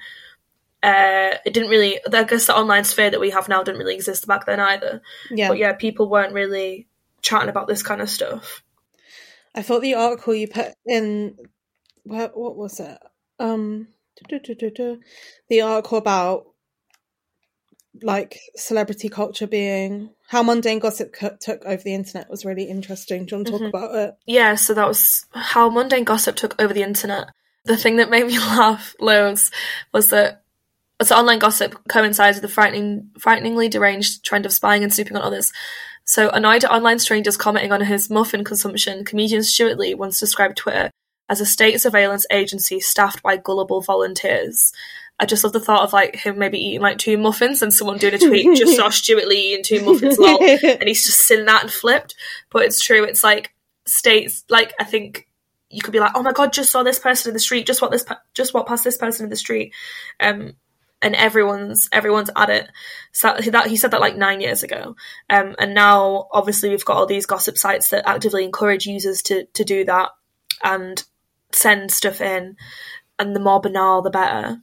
uh, 0.83 1.37
it 1.45 1.55
didn't 1.55 1.71
really. 1.71 2.01
I 2.13 2.25
guess 2.25 2.47
the 2.47 2.57
online 2.57 2.85
sphere 2.85 3.11
that 3.11 3.21
we 3.21 3.31
have 3.31 3.49
now 3.49 3.63
didn't 3.63 3.79
really 3.79 3.95
exist 3.95 4.27
back 4.27 4.47
then 4.47 4.61
either. 4.61 5.03
Yeah. 5.31 5.49
But 5.49 5.59
yeah, 5.59 5.73
people 5.75 6.09
weren't 6.09 6.35
really 6.35 6.89
chatting 7.21 7.49
about 7.49 7.69
this 7.69 7.83
kind 7.83 8.01
of 8.01 8.11
stuff. 8.11 8.63
I 9.55 9.63
thought 9.63 9.83
the 9.83 9.95
article 9.95 10.35
you 10.35 10.49
put 10.49 10.75
in 10.87 11.37
what 12.05 12.37
what 12.37 12.57
was 12.57 12.81
it? 12.81 12.99
Um 13.39 13.89
the 15.49 15.61
article 15.63 15.99
about 15.99 16.47
like 18.03 18.39
celebrity 18.57 19.09
culture 19.09 19.47
being 19.47 20.11
how 20.29 20.43
mundane 20.43 20.79
gossip 20.79 21.13
co- 21.13 21.37
took 21.41 21.65
over 21.65 21.83
the 21.83 21.95
internet 21.95 22.31
was 22.31 22.45
really 22.45 22.65
interesting. 22.65 23.27
Do 23.27 23.37
you 23.37 23.39
want 23.39 23.47
to 23.49 23.53
talk 23.53 23.69
about 23.69 23.95
it? 23.95 24.15
Yeah, 24.27 24.55
so 24.55 24.75
that 24.75 24.89
was 24.89 25.27
how 25.33 25.69
mundane 25.69 26.05
gossip 26.05 26.37
took 26.37 26.61
over 26.61 26.73
the 26.73 26.83
internet. 26.83 27.29
The 27.65 27.77
thing 27.77 27.97
that 27.97 28.11
made 28.11 28.27
me 28.27 28.39
laugh 28.39 28.95
loads 28.99 29.51
was 29.93 30.11
that 30.11 30.42
So 31.05 31.17
online 31.17 31.39
gossip 31.39 31.77
coincides 31.89 32.37
with 32.37 32.43
the 32.43 32.49
frightening, 32.49 33.11
frighteningly 33.19 33.69
deranged 33.69 34.25
trend 34.25 34.47
of 34.47 34.53
spying 34.53 34.83
and 34.83 34.93
snooping 34.93 35.17
on 35.17 35.23
others. 35.23 35.53
So 36.05 36.31
annoyed 36.31 36.65
at 36.65 36.71
online 36.71 36.99
strangers 36.99 37.37
commenting 37.37 37.73
on 37.73 37.81
his 37.81 38.11
muffin 38.11 38.45
consumption, 38.45 39.05
comedian 39.05 39.43
Stewart 39.43 39.79
Lee 39.79 39.95
once 39.95 40.19
described 40.19 40.57
Twitter 40.57 40.91
as 41.29 41.41
a 41.41 41.47
state 41.47 41.81
surveillance 41.81 42.27
agency 42.31 42.81
staffed 42.81 43.23
by 43.23 43.37
gullible 43.37 43.81
volunteers. 43.81 44.73
I 45.19 45.27
just 45.27 45.45
love 45.45 45.53
the 45.53 45.61
thought 45.61 45.85
of 45.85 45.93
like 45.93 46.17
him 46.17 46.39
maybe 46.39 46.59
eating 46.59 46.81
like 46.81 46.99
two 46.99 47.17
muffins 47.17 47.63
and 47.63 47.73
someone 47.73 47.99
doing 47.99 48.15
a 48.15 48.19
tweet 48.19 48.57
just 48.57 48.77
saw 48.77 48.89
Stewart 48.89 49.29
Lee 49.29 49.53
eating 49.53 49.65
two 49.65 49.85
muffins 49.85 50.19
lol, 50.19 50.43
and 50.43 50.83
he's 50.85 51.07
just 51.07 51.21
seen 51.21 51.45
that 51.45 51.63
and 51.63 51.73
flipped. 51.73 52.17
But 52.51 52.65
it's 52.65 52.83
true, 52.83 53.05
it's 53.05 53.23
like 53.23 53.55
states 53.87 54.45
like 54.49 54.75
I 54.81 54.85
think 54.85 55.29
you 55.71 55.81
could 55.81 55.93
be 55.93 56.01
like, 56.01 56.13
oh 56.15 56.23
my 56.23 56.33
god, 56.33 56.53
just 56.53 56.71
saw 56.71 56.83
this 56.83 56.99
person 56.99 57.31
in 57.31 57.35
the 57.35 57.41
street, 57.41 57.67
just 57.67 57.81
what 57.81 57.91
this, 57.91 58.05
just 58.35 58.53
walked 58.53 58.69
past 58.69 58.85
this 58.85 58.99
person 58.99 59.25
in 59.25 59.31
the 59.31 59.37
street, 59.37 59.73
um, 60.21 60.53
and 61.03 61.15
everyone's 61.15 61.89
everyone's 61.93 62.31
at 62.37 62.49
it. 62.49 62.71
So 63.13 63.37
that 63.51 63.67
he 63.67 63.77
said 63.77 63.91
that 63.91 64.01
like 64.01 64.17
nine 64.17 64.41
years 64.41 64.63
ago, 64.63 64.97
um, 65.29 65.55
and 65.59 65.75
now 65.75 66.29
obviously 66.33 66.71
we've 66.71 66.85
got 66.85 66.97
all 66.97 67.07
these 67.07 67.27
gossip 67.27 67.59
sites 67.59 67.91
that 67.91 68.09
actively 68.09 68.45
encourage 68.45 68.87
users 68.87 69.23
to 69.23 69.45
to 69.47 69.65
do 69.65 69.85
that 69.85 70.11
and 70.63 71.03
send 71.53 71.91
stuff 71.91 72.21
in, 72.21 72.57
and 73.19 73.37
the 73.37 73.41
more 73.41 73.61
banal 73.61 74.03
the 74.03 74.11
better. 74.11 74.61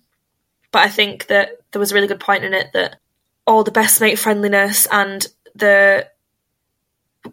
But 0.71 0.83
I 0.83 0.89
think 0.89 1.27
that 1.27 1.51
there 1.71 1.79
was 1.79 1.91
a 1.91 1.95
really 1.95 2.07
good 2.07 2.19
point 2.19 2.45
in 2.45 2.53
it 2.53 2.67
that 2.73 2.97
all 3.45 3.63
the 3.63 3.71
best 3.71 3.99
mate 3.99 4.19
friendliness 4.19 4.87
and 4.91 5.25
the 5.55 6.07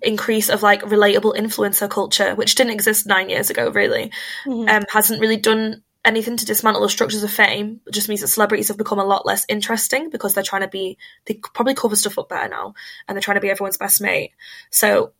increase 0.03 0.49
of 0.49 0.63
like 0.63 0.83
relatable 0.83 1.37
influencer 1.37 1.89
culture, 1.89 2.35
which 2.35 2.55
didn't 2.55 2.73
exist 2.73 3.07
nine 3.07 3.29
years 3.31 3.51
ago, 3.51 3.71
really, 3.71 4.11
mm-hmm. 4.45 4.69
um, 4.69 4.85
hasn't 4.91 5.21
really 5.21 5.37
done 5.37 5.83
anything 6.07 6.37
to 6.37 6.47
dismantle 6.47 6.83
the 6.83 6.89
structures 6.89 7.23
of 7.23 7.33
fame. 7.33 7.81
Just 7.91 8.09
means 8.09 8.23
that 8.23 8.29
celebrities 8.29 8.69
have 8.69 8.79
become 8.79 8.99
a 8.99 9.05
lot 9.05 9.27
less 9.27 9.45
interesting 9.49 10.09
because 10.09 10.33
they're 10.33 10.45
trying 10.45 10.63
to 10.63 10.69
be, 10.69 10.97
they 11.27 11.35
probably 11.35 11.75
cover 11.75 11.97
stuff 11.97 12.19
up 12.19 12.29
better 12.29 12.49
now 12.49 12.75
and 13.07 13.17
they're 13.17 13.23
trying 13.23 13.37
to 13.37 13.41
be 13.43 13.51
everyone's 13.51 13.77
best 13.77 14.01
mate. 14.01 14.33
So 14.71 15.13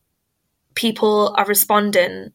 people 0.75 1.35
are 1.37 1.45
responding 1.45 2.33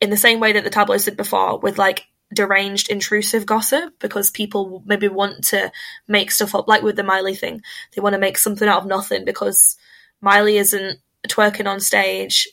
in 0.00 0.10
the 0.10 0.16
same 0.16 0.40
way 0.40 0.52
that 0.52 0.64
the 0.64 0.70
tabloids 0.70 1.04
did 1.04 1.16
before 1.16 1.58
with 1.58 1.76
like 1.76 2.06
deranged, 2.32 2.90
intrusive 2.90 3.44
gossip 3.44 3.98
because 3.98 4.30
people 4.30 4.82
maybe 4.86 5.08
want 5.08 5.44
to 5.44 5.72
make 6.06 6.30
stuff 6.30 6.54
up, 6.54 6.68
like 6.68 6.82
with 6.82 6.96
the 6.96 7.02
Miley 7.02 7.34
thing. 7.34 7.60
They 7.94 8.00
want 8.00 8.14
to 8.14 8.20
make 8.20 8.38
something 8.38 8.68
out 8.68 8.82
of 8.82 8.86
nothing 8.86 9.24
because 9.24 9.76
Miley 10.20 10.56
isn't 10.56 11.00
twerking 11.28 11.66
on 11.66 11.80
stage 11.80 12.48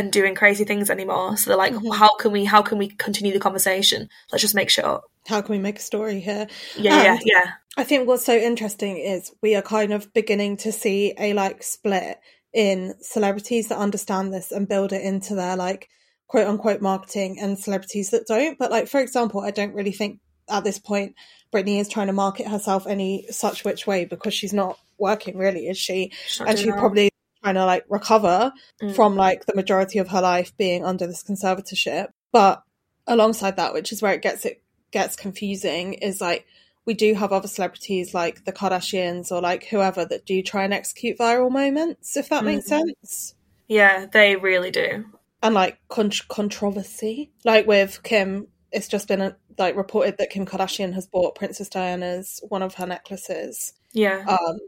and 0.00 0.10
doing 0.10 0.34
crazy 0.34 0.64
things 0.64 0.88
anymore. 0.88 1.36
So 1.36 1.50
they're 1.50 1.58
like, 1.58 1.74
mm-hmm. 1.74 1.92
how 1.92 2.14
can 2.16 2.32
we 2.32 2.44
how 2.44 2.62
can 2.62 2.78
we 2.78 2.88
continue 2.88 3.32
the 3.32 3.38
conversation? 3.38 4.08
Let's 4.32 4.42
just 4.42 4.54
make 4.54 4.70
shit 4.70 4.84
up. 4.84 5.04
How 5.26 5.42
can 5.42 5.52
we 5.52 5.58
make 5.60 5.78
a 5.78 5.82
story 5.82 6.20
here? 6.20 6.48
Yeah, 6.76 6.94
and 6.94 7.20
yeah, 7.24 7.34
yeah. 7.36 7.50
I 7.76 7.84
think 7.84 8.08
what's 8.08 8.24
so 8.24 8.36
interesting 8.36 8.96
is 8.96 9.30
we 9.42 9.54
are 9.54 9.62
kind 9.62 9.92
of 9.92 10.12
beginning 10.14 10.56
to 10.58 10.72
see 10.72 11.14
a 11.18 11.34
like 11.34 11.62
split 11.62 12.18
in 12.52 12.94
celebrities 13.00 13.68
that 13.68 13.78
understand 13.78 14.32
this 14.32 14.50
and 14.50 14.66
build 14.66 14.92
it 14.92 15.02
into 15.02 15.34
their 15.34 15.56
like 15.56 15.88
quote 16.26 16.48
unquote 16.48 16.80
marketing 16.80 17.38
and 17.38 17.58
celebrities 17.58 18.10
that 18.10 18.26
don't. 18.26 18.58
But 18.58 18.70
like 18.70 18.88
for 18.88 19.00
example, 19.00 19.40
I 19.42 19.50
don't 19.50 19.74
really 19.74 19.92
think 19.92 20.20
at 20.48 20.64
this 20.64 20.78
point 20.78 21.14
Britney 21.52 21.78
is 21.78 21.88
trying 21.88 22.06
to 22.06 22.12
market 22.14 22.48
herself 22.48 22.86
any 22.86 23.26
such 23.30 23.64
which 23.64 23.86
way 23.86 24.06
because 24.06 24.32
she's 24.32 24.54
not 24.54 24.78
working 24.98 25.36
really, 25.36 25.68
is 25.68 25.78
she? 25.78 26.12
and 26.46 26.58
she 26.58 26.70
probably 26.72 27.10
trying 27.42 27.54
to 27.54 27.64
like 27.64 27.84
recover 27.88 28.52
mm. 28.82 28.94
from 28.94 29.16
like 29.16 29.46
the 29.46 29.54
majority 29.54 29.98
of 29.98 30.08
her 30.08 30.20
life 30.20 30.56
being 30.56 30.84
under 30.84 31.06
this 31.06 31.22
conservatorship. 31.22 32.08
But 32.32 32.62
alongside 33.06 33.56
that, 33.56 33.74
which 33.74 33.92
is 33.92 34.02
where 34.02 34.12
it 34.12 34.22
gets 34.22 34.44
it 34.44 34.62
gets 34.90 35.16
confusing, 35.16 35.94
is 35.94 36.20
like 36.20 36.46
we 36.86 36.94
do 36.94 37.14
have 37.14 37.32
other 37.32 37.48
celebrities 37.48 38.14
like 38.14 38.44
the 38.44 38.52
Kardashians 38.52 39.30
or 39.30 39.40
like 39.40 39.64
whoever 39.64 40.04
that 40.04 40.26
do 40.26 40.42
try 40.42 40.64
and 40.64 40.74
execute 40.74 41.18
viral 41.18 41.50
moments, 41.50 42.16
if 42.16 42.28
that 42.30 42.42
mm. 42.42 42.46
makes 42.46 42.66
sense. 42.66 43.34
Yeah, 43.68 44.06
they 44.06 44.36
really 44.36 44.70
do. 44.70 45.04
And 45.42 45.54
like 45.54 45.78
con- 45.88 46.10
controversy, 46.28 47.30
like 47.44 47.66
with 47.66 48.02
Kim, 48.02 48.48
it's 48.72 48.88
just 48.88 49.08
been 49.08 49.20
a, 49.20 49.36
like 49.58 49.76
reported 49.76 50.18
that 50.18 50.30
Kim 50.30 50.44
Kardashian 50.46 50.92
has 50.94 51.06
bought 51.06 51.34
Princess 51.34 51.68
Diana's 51.68 52.40
one 52.48 52.62
of 52.62 52.74
her 52.74 52.86
necklaces. 52.86 53.74
Yeah. 53.92 54.24
Um, 54.28 54.58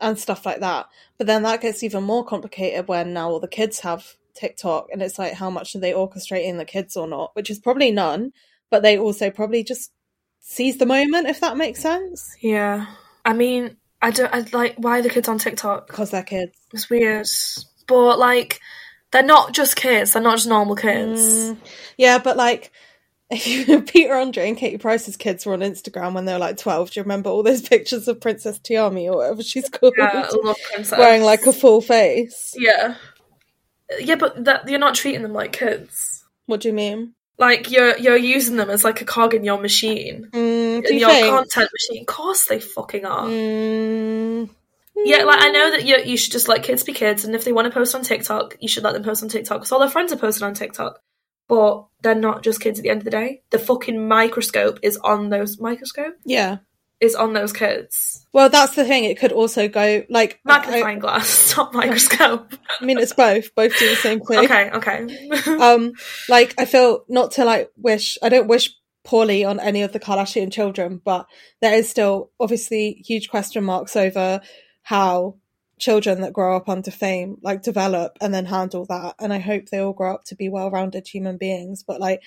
and 0.00 0.18
stuff 0.18 0.46
like 0.46 0.60
that. 0.60 0.86
But 1.16 1.26
then 1.26 1.42
that 1.42 1.60
gets 1.60 1.82
even 1.82 2.04
more 2.04 2.24
complicated 2.24 2.88
when 2.88 3.12
now 3.12 3.30
all 3.30 3.40
the 3.40 3.48
kids 3.48 3.80
have 3.80 4.14
TikTok 4.34 4.88
and 4.92 5.02
it's 5.02 5.18
like 5.18 5.34
how 5.34 5.50
much 5.50 5.74
are 5.74 5.80
they 5.80 5.92
orchestrating 5.92 6.58
the 6.58 6.64
kids 6.64 6.96
or 6.96 7.06
not, 7.06 7.34
which 7.34 7.50
is 7.50 7.58
probably 7.58 7.90
none, 7.90 8.32
but 8.70 8.82
they 8.82 8.98
also 8.98 9.30
probably 9.30 9.64
just 9.64 9.92
seize 10.40 10.78
the 10.78 10.86
moment 10.86 11.28
if 11.28 11.40
that 11.40 11.56
makes 11.56 11.80
sense. 11.80 12.36
Yeah. 12.40 12.86
I 13.24 13.32
mean, 13.32 13.76
I 14.00 14.10
don't 14.10 14.32
I 14.32 14.44
like 14.52 14.76
why 14.76 15.00
are 15.00 15.02
the 15.02 15.10
kids 15.10 15.28
on 15.28 15.38
TikTok? 15.38 15.88
Because 15.88 16.10
they're 16.10 16.22
kids. 16.22 16.56
It's 16.72 16.88
weird. 16.88 17.26
But 17.86 18.18
like 18.18 18.60
they're 19.10 19.22
not 19.22 19.52
just 19.52 19.76
kids, 19.76 20.12
they're 20.12 20.22
not 20.22 20.36
just 20.36 20.48
normal 20.48 20.76
kids. 20.76 21.20
Mm, 21.20 21.56
yeah, 21.96 22.18
but 22.18 22.36
like 22.36 22.70
Peter 23.86 24.14
Andre 24.14 24.48
and 24.48 24.56
Katie 24.56 24.78
Price's 24.78 25.18
kids 25.18 25.44
were 25.44 25.52
on 25.52 25.60
Instagram 25.60 26.14
when 26.14 26.24
they 26.24 26.32
were 26.32 26.38
like 26.38 26.56
12. 26.56 26.90
Do 26.90 27.00
you 27.00 27.04
remember 27.04 27.28
all 27.28 27.42
those 27.42 27.60
pictures 27.68 28.08
of 28.08 28.20
Princess 28.20 28.58
Tiaamii 28.58 29.12
or 29.12 29.18
whatever 29.18 29.42
she's 29.42 29.68
called? 29.68 29.94
Yeah, 29.98 30.28
wearing 30.92 31.22
like 31.22 31.46
a 31.46 31.52
full 31.52 31.82
face. 31.82 32.54
Yeah. 32.56 32.94
Yeah, 34.00 34.16
but 34.16 34.44
that 34.44 34.68
you're 34.68 34.78
not 34.78 34.94
treating 34.94 35.22
them 35.22 35.34
like 35.34 35.52
kids. 35.52 36.24
What 36.46 36.60
do 36.60 36.68
you 36.68 36.74
mean? 36.74 37.14
Like 37.38 37.70
you're 37.70 37.96
you're 37.98 38.16
using 38.16 38.56
them 38.56 38.70
as 38.70 38.82
like 38.82 39.00
a 39.02 39.04
cog 39.04 39.34
in 39.34 39.44
your 39.44 39.60
machine. 39.60 40.28
Mm, 40.32 40.84
in 40.86 40.94
you 40.94 41.00
your 41.00 41.10
think? 41.10 41.26
content 41.28 41.70
machine. 41.72 42.02
Of 42.02 42.06
course 42.06 42.46
they 42.46 42.60
fucking 42.60 43.04
are. 43.04 43.26
Mm, 43.26 44.50
yeah, 44.96 45.24
like 45.24 45.40
I 45.40 45.50
know 45.50 45.70
that 45.70 45.84
you 45.84 45.98
you 45.98 46.16
should 46.16 46.32
just 46.32 46.48
let 46.48 46.64
kids 46.64 46.82
be 46.82 46.92
kids, 46.92 47.24
and 47.24 47.34
if 47.34 47.44
they 47.44 47.52
want 47.52 47.66
to 47.66 47.70
post 47.70 47.94
on 47.94 48.02
TikTok, 48.02 48.56
you 48.60 48.68
should 48.68 48.84
let 48.84 48.94
them 48.94 49.04
post 49.04 49.22
on 49.22 49.28
TikTok 49.28 49.58
because 49.58 49.72
all 49.72 49.80
their 49.80 49.90
friends 49.90 50.12
are 50.12 50.16
posting 50.16 50.46
on 50.46 50.54
TikTok 50.54 51.00
but 51.48 51.86
they're 52.02 52.14
not 52.14 52.42
just 52.44 52.60
kids 52.60 52.78
at 52.78 52.82
the 52.84 52.90
end 52.90 53.00
of 53.00 53.04
the 53.04 53.10
day. 53.10 53.42
The 53.50 53.58
fucking 53.58 54.06
microscope 54.06 54.78
is 54.82 54.96
on 54.98 55.30
those 55.30 55.58
microscope 55.58 56.14
Yeah. 56.24 56.58
is 57.00 57.14
on 57.14 57.32
those 57.32 57.52
kids. 57.52 58.26
Well, 58.32 58.48
that's 58.50 58.74
the 58.76 58.84
thing. 58.84 59.04
It 59.04 59.18
could 59.18 59.32
also 59.32 59.66
go 59.68 60.04
like 60.10 60.40
Magnifying 60.44 60.98
glass, 61.00 61.54
not 61.56 61.72
microscope. 61.74 62.52
I 62.80 62.84
mean, 62.84 62.98
it's 62.98 63.14
both. 63.14 63.54
Both 63.54 63.76
do 63.78 63.88
the 63.88 63.96
same 63.96 64.20
thing. 64.20 64.38
okay, 64.44 64.70
okay. 64.70 65.28
Um, 65.60 65.92
like 66.28 66.54
I 66.58 66.64
feel 66.66 67.04
not 67.08 67.32
to 67.32 67.44
like 67.44 67.70
wish. 67.76 68.18
I 68.22 68.28
don't 68.28 68.46
wish 68.48 68.70
poorly 69.04 69.42
on 69.44 69.58
any 69.58 69.82
of 69.82 69.92
the 69.92 69.98
Kardashian 70.00 70.52
children, 70.52 71.00
but 71.02 71.26
there 71.62 71.72
is 71.74 71.88
still 71.88 72.30
obviously 72.38 73.02
huge 73.06 73.30
question 73.30 73.64
marks 73.64 73.96
over 73.96 74.40
how 74.82 75.36
children 75.78 76.20
that 76.20 76.32
grow 76.32 76.56
up 76.56 76.68
under 76.68 76.90
fame 76.90 77.38
like 77.42 77.62
develop 77.62 78.16
and 78.20 78.32
then 78.32 78.46
handle 78.46 78.84
that. 78.86 79.14
And 79.18 79.32
i 79.32 79.38
hope 79.38 79.66
they 79.66 79.78
all 79.78 79.92
grow 79.92 80.14
up 80.14 80.24
to 80.24 80.36
be 80.36 80.48
well-rounded 80.48 81.06
human 81.06 81.36
beings. 81.36 81.82
But 81.82 82.00
like 82.00 82.22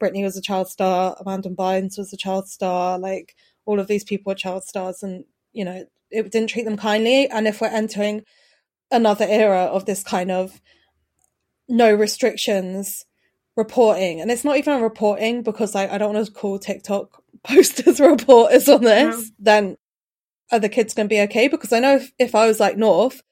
britney 0.00 0.22
was 0.22 0.36
a 0.36 0.42
child 0.42 0.68
star 0.68 1.16
amanda 1.20 1.50
bynes 1.50 1.98
was 1.98 2.12
a 2.12 2.16
child 2.16 2.48
star 2.48 2.98
like 2.98 3.34
all 3.64 3.80
of 3.80 3.88
these 3.88 4.04
people 4.04 4.32
are 4.32 4.36
child 4.36 4.64
stars. 4.64 5.02
And 5.02 5.24
you 5.52 5.64
know 5.64 5.84
it 6.10 6.30
didn't 6.30 6.50
treat 6.50 6.64
them 6.64 6.76
kindly. 6.76 7.28
And 7.28 7.46
if 7.48 7.60
we're 7.60 7.68
entering 7.68 8.24
another 8.90 9.26
era 9.28 9.64
of 9.64 9.84
this 9.84 10.02
kind 10.02 10.30
of 10.30 10.60
no 11.68 11.92
restrictions 11.92 13.04
reporting 13.56 14.20
and 14.20 14.30
it's 14.30 14.44
not 14.44 14.58
even 14.58 14.82
reporting 14.82 15.42
because 15.42 15.74
like 15.74 15.90
i 15.90 15.98
don't 15.98 16.14
want 16.14 16.26
to 16.26 16.32
call 16.32 16.58
tiktok 16.58 17.22
posters 17.42 17.98
reporters 17.98 18.68
on 18.68 18.82
this 18.82 19.16
no. 19.16 19.30
then 19.38 19.76
are 20.52 20.58
the 20.58 20.68
kids 20.68 20.94
going 20.94 21.08
to 21.08 21.14
be 21.14 21.20
okay? 21.22 21.48
Because 21.48 21.72
I 21.72 21.80
know 21.80 21.96
if, 21.96 22.12
if 22.18 22.34
I 22.34 22.46
was 22.46 22.60
like 22.60 22.76
North 22.76 23.22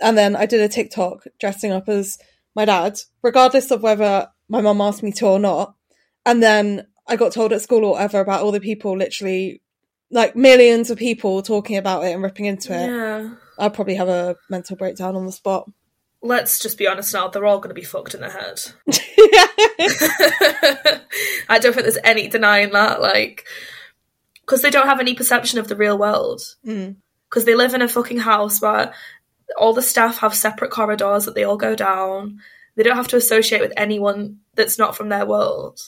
and 0.00 0.16
then 0.16 0.36
I 0.36 0.46
did 0.46 0.60
a 0.60 0.68
TikTok 0.68 1.24
dressing 1.38 1.72
up 1.72 1.88
as 1.88 2.18
my 2.54 2.64
dad, 2.64 2.98
regardless 3.22 3.70
of 3.70 3.82
whether 3.82 4.28
my 4.48 4.60
mum 4.60 4.80
asked 4.80 5.02
me 5.02 5.12
to 5.12 5.26
or 5.26 5.38
not, 5.38 5.74
and 6.24 6.42
then 6.42 6.86
I 7.06 7.16
got 7.16 7.32
told 7.32 7.52
at 7.52 7.62
school 7.62 7.84
or 7.84 7.92
whatever 7.92 8.20
about 8.20 8.42
all 8.42 8.52
the 8.52 8.60
people 8.60 8.96
literally 8.96 9.62
like 10.10 10.34
millions 10.34 10.90
of 10.90 10.98
people 10.98 11.42
talking 11.42 11.76
about 11.76 12.04
it 12.04 12.12
and 12.12 12.22
ripping 12.22 12.46
into 12.46 12.72
it. 12.72 12.86
Yeah. 12.86 13.34
I'd 13.58 13.74
probably 13.74 13.96
have 13.96 14.08
a 14.08 14.36
mental 14.48 14.76
breakdown 14.76 15.16
on 15.16 15.26
the 15.26 15.32
spot. 15.32 15.70
Let's 16.22 16.58
just 16.58 16.78
be 16.78 16.86
honest 16.86 17.14
now, 17.14 17.28
they're 17.28 17.46
all 17.46 17.58
going 17.58 17.70
to 17.70 17.74
be 17.74 17.84
fucked 17.84 18.14
in 18.14 18.20
the 18.20 18.28
head. 18.28 18.60
I 21.48 21.58
don't 21.58 21.72
think 21.72 21.84
there's 21.84 21.96
any 22.04 22.28
denying 22.28 22.72
that. 22.72 23.00
Like, 23.00 23.46
because 24.50 24.62
they 24.62 24.70
don't 24.70 24.88
have 24.88 24.98
any 24.98 25.14
perception 25.14 25.60
of 25.60 25.68
the 25.68 25.76
real 25.76 25.96
world. 25.96 26.42
Because 26.64 27.44
mm. 27.44 27.46
they 27.46 27.54
live 27.54 27.72
in 27.72 27.82
a 27.82 27.88
fucking 27.88 28.18
house 28.18 28.60
where 28.60 28.92
all 29.56 29.72
the 29.72 29.80
staff 29.80 30.18
have 30.18 30.34
separate 30.34 30.72
corridors 30.72 31.26
that 31.26 31.36
they 31.36 31.44
all 31.44 31.56
go 31.56 31.76
down. 31.76 32.40
They 32.74 32.82
don't 32.82 32.96
have 32.96 33.06
to 33.08 33.16
associate 33.16 33.60
with 33.60 33.72
anyone 33.76 34.40
that's 34.56 34.76
not 34.76 34.96
from 34.96 35.08
their 35.08 35.24
world. 35.24 35.80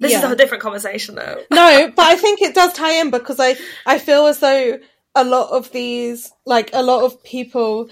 This 0.00 0.10
yeah. 0.10 0.26
is 0.26 0.32
a 0.32 0.34
different 0.34 0.64
conversation, 0.64 1.14
though. 1.14 1.40
no, 1.52 1.92
but 1.96 2.04
I 2.04 2.16
think 2.16 2.42
it 2.42 2.56
does 2.56 2.72
tie 2.72 3.00
in 3.00 3.12
because 3.12 3.38
I 3.38 3.56
I 3.86 4.00
feel 4.00 4.26
as 4.26 4.40
though 4.40 4.80
a 5.14 5.22
lot 5.22 5.50
of 5.50 5.70
these, 5.70 6.32
like 6.46 6.70
a 6.72 6.82
lot 6.82 7.04
of 7.04 7.22
people, 7.22 7.90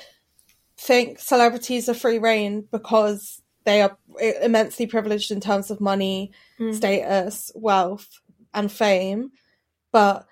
think 0.78 1.20
celebrities 1.20 1.88
are 1.88 1.94
free 1.94 2.18
reign 2.18 2.66
because 2.72 3.40
they 3.62 3.82
are 3.82 3.96
immensely 4.42 4.88
privileged 4.88 5.30
in 5.30 5.40
terms 5.40 5.70
of 5.70 5.80
money, 5.80 6.32
mm. 6.58 6.74
status, 6.74 7.52
wealth, 7.54 8.20
and 8.56 8.70
fame, 8.72 9.30
but 9.92 10.26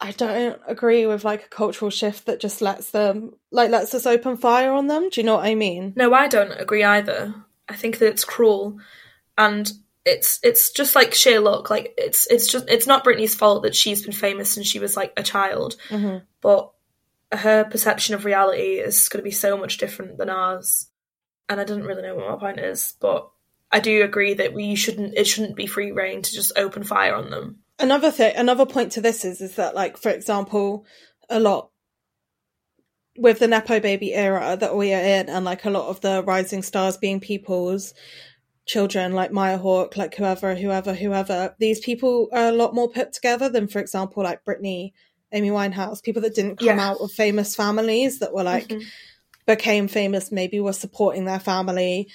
I 0.00 0.12
don't 0.12 0.58
agree 0.66 1.04
with 1.06 1.24
like 1.24 1.44
a 1.44 1.48
cultural 1.48 1.90
shift 1.90 2.24
that 2.26 2.40
just 2.40 2.62
lets 2.62 2.90
them 2.90 3.34
like 3.50 3.70
lets 3.70 3.92
us 3.92 4.06
open 4.06 4.38
fire 4.38 4.72
on 4.72 4.86
them. 4.86 5.10
Do 5.10 5.20
you 5.20 5.26
know 5.26 5.36
what 5.36 5.44
I 5.44 5.54
mean? 5.54 5.92
No, 5.96 6.14
I 6.14 6.26
don't 6.28 6.52
agree 6.52 6.82
either. 6.82 7.34
I 7.68 7.74
think 7.76 7.98
that 7.98 8.08
it's 8.08 8.24
cruel 8.24 8.78
and 9.36 9.70
it's 10.06 10.40
it's 10.42 10.72
just 10.72 10.94
like 10.94 11.12
sheer 11.12 11.40
luck. 11.40 11.68
Like 11.68 11.92
it's 11.98 12.26
it's 12.28 12.48
just 12.50 12.64
it's 12.70 12.86
not 12.86 13.04
Britney's 13.04 13.34
fault 13.34 13.64
that 13.64 13.76
she's 13.76 14.02
been 14.02 14.12
famous 14.14 14.50
since 14.50 14.66
she 14.66 14.78
was 14.78 14.96
like 14.96 15.12
a 15.18 15.22
child, 15.22 15.76
Mhm. 15.90 16.22
but 16.40 16.72
her 17.32 17.64
perception 17.64 18.14
of 18.14 18.24
reality 18.24 18.78
is 18.78 19.08
going 19.08 19.20
to 19.20 19.24
be 19.24 19.30
so 19.30 19.56
much 19.58 19.76
different 19.76 20.16
than 20.18 20.30
ours. 20.30 20.88
And 21.48 21.60
I 21.60 21.64
didn't 21.64 21.84
really 21.84 22.02
know 22.02 22.14
what 22.14 22.30
my 22.30 22.36
point 22.36 22.58
is, 22.60 22.94
but 23.00 23.30
I 23.72 23.80
do 23.80 24.02
agree 24.02 24.34
that 24.34 24.52
we 24.52 24.74
shouldn't 24.74 25.14
it 25.16 25.26
shouldn't 25.26 25.56
be 25.56 25.66
free 25.66 25.92
reign 25.92 26.22
to 26.22 26.32
just 26.32 26.52
open 26.56 26.82
fire 26.84 27.14
on 27.14 27.30
them. 27.30 27.60
Another 27.78 28.10
thing, 28.10 28.34
another 28.36 28.66
point 28.66 28.92
to 28.92 29.00
this 29.00 29.24
is 29.24 29.40
is 29.40 29.56
that 29.56 29.74
like 29.74 29.96
for 29.96 30.10
example, 30.10 30.84
a 31.28 31.38
lot 31.40 31.70
with 33.16 33.38
the 33.38 33.48
nepo 33.48 33.80
baby 33.80 34.14
era 34.14 34.56
that 34.58 34.76
we 34.76 34.92
are 34.94 35.00
in, 35.00 35.28
and 35.28 35.44
like 35.44 35.64
a 35.64 35.70
lot 35.70 35.88
of 35.88 36.00
the 36.00 36.22
rising 36.24 36.62
stars 36.62 36.96
being 36.96 37.20
people's 37.20 37.92
children, 38.66 39.12
like 39.12 39.32
Maya 39.32 39.58
Hawke, 39.58 39.96
like 39.96 40.14
whoever, 40.14 40.54
whoever, 40.54 40.94
whoever. 40.94 41.54
These 41.58 41.80
people 41.80 42.28
are 42.32 42.48
a 42.48 42.52
lot 42.52 42.74
more 42.74 42.88
put 42.88 43.12
together 43.12 43.48
than, 43.48 43.66
for 43.68 43.78
example, 43.80 44.22
like 44.22 44.44
Britney, 44.44 44.92
Amy 45.32 45.50
Winehouse, 45.50 46.02
people 46.02 46.22
that 46.22 46.34
didn't 46.34 46.58
come 46.58 46.78
Yeah. 46.78 46.90
out 46.90 46.98
of 47.00 47.10
famous 47.12 47.54
families 47.54 48.20
that 48.20 48.32
were 48.32 48.44
like 48.44 48.68
Mhm. 48.68 48.84
became 49.46 49.88
famous, 49.88 50.30
maybe 50.30 50.60
were 50.60 50.72
supporting 50.72 51.24
their 51.24 51.40
family, 51.40 52.08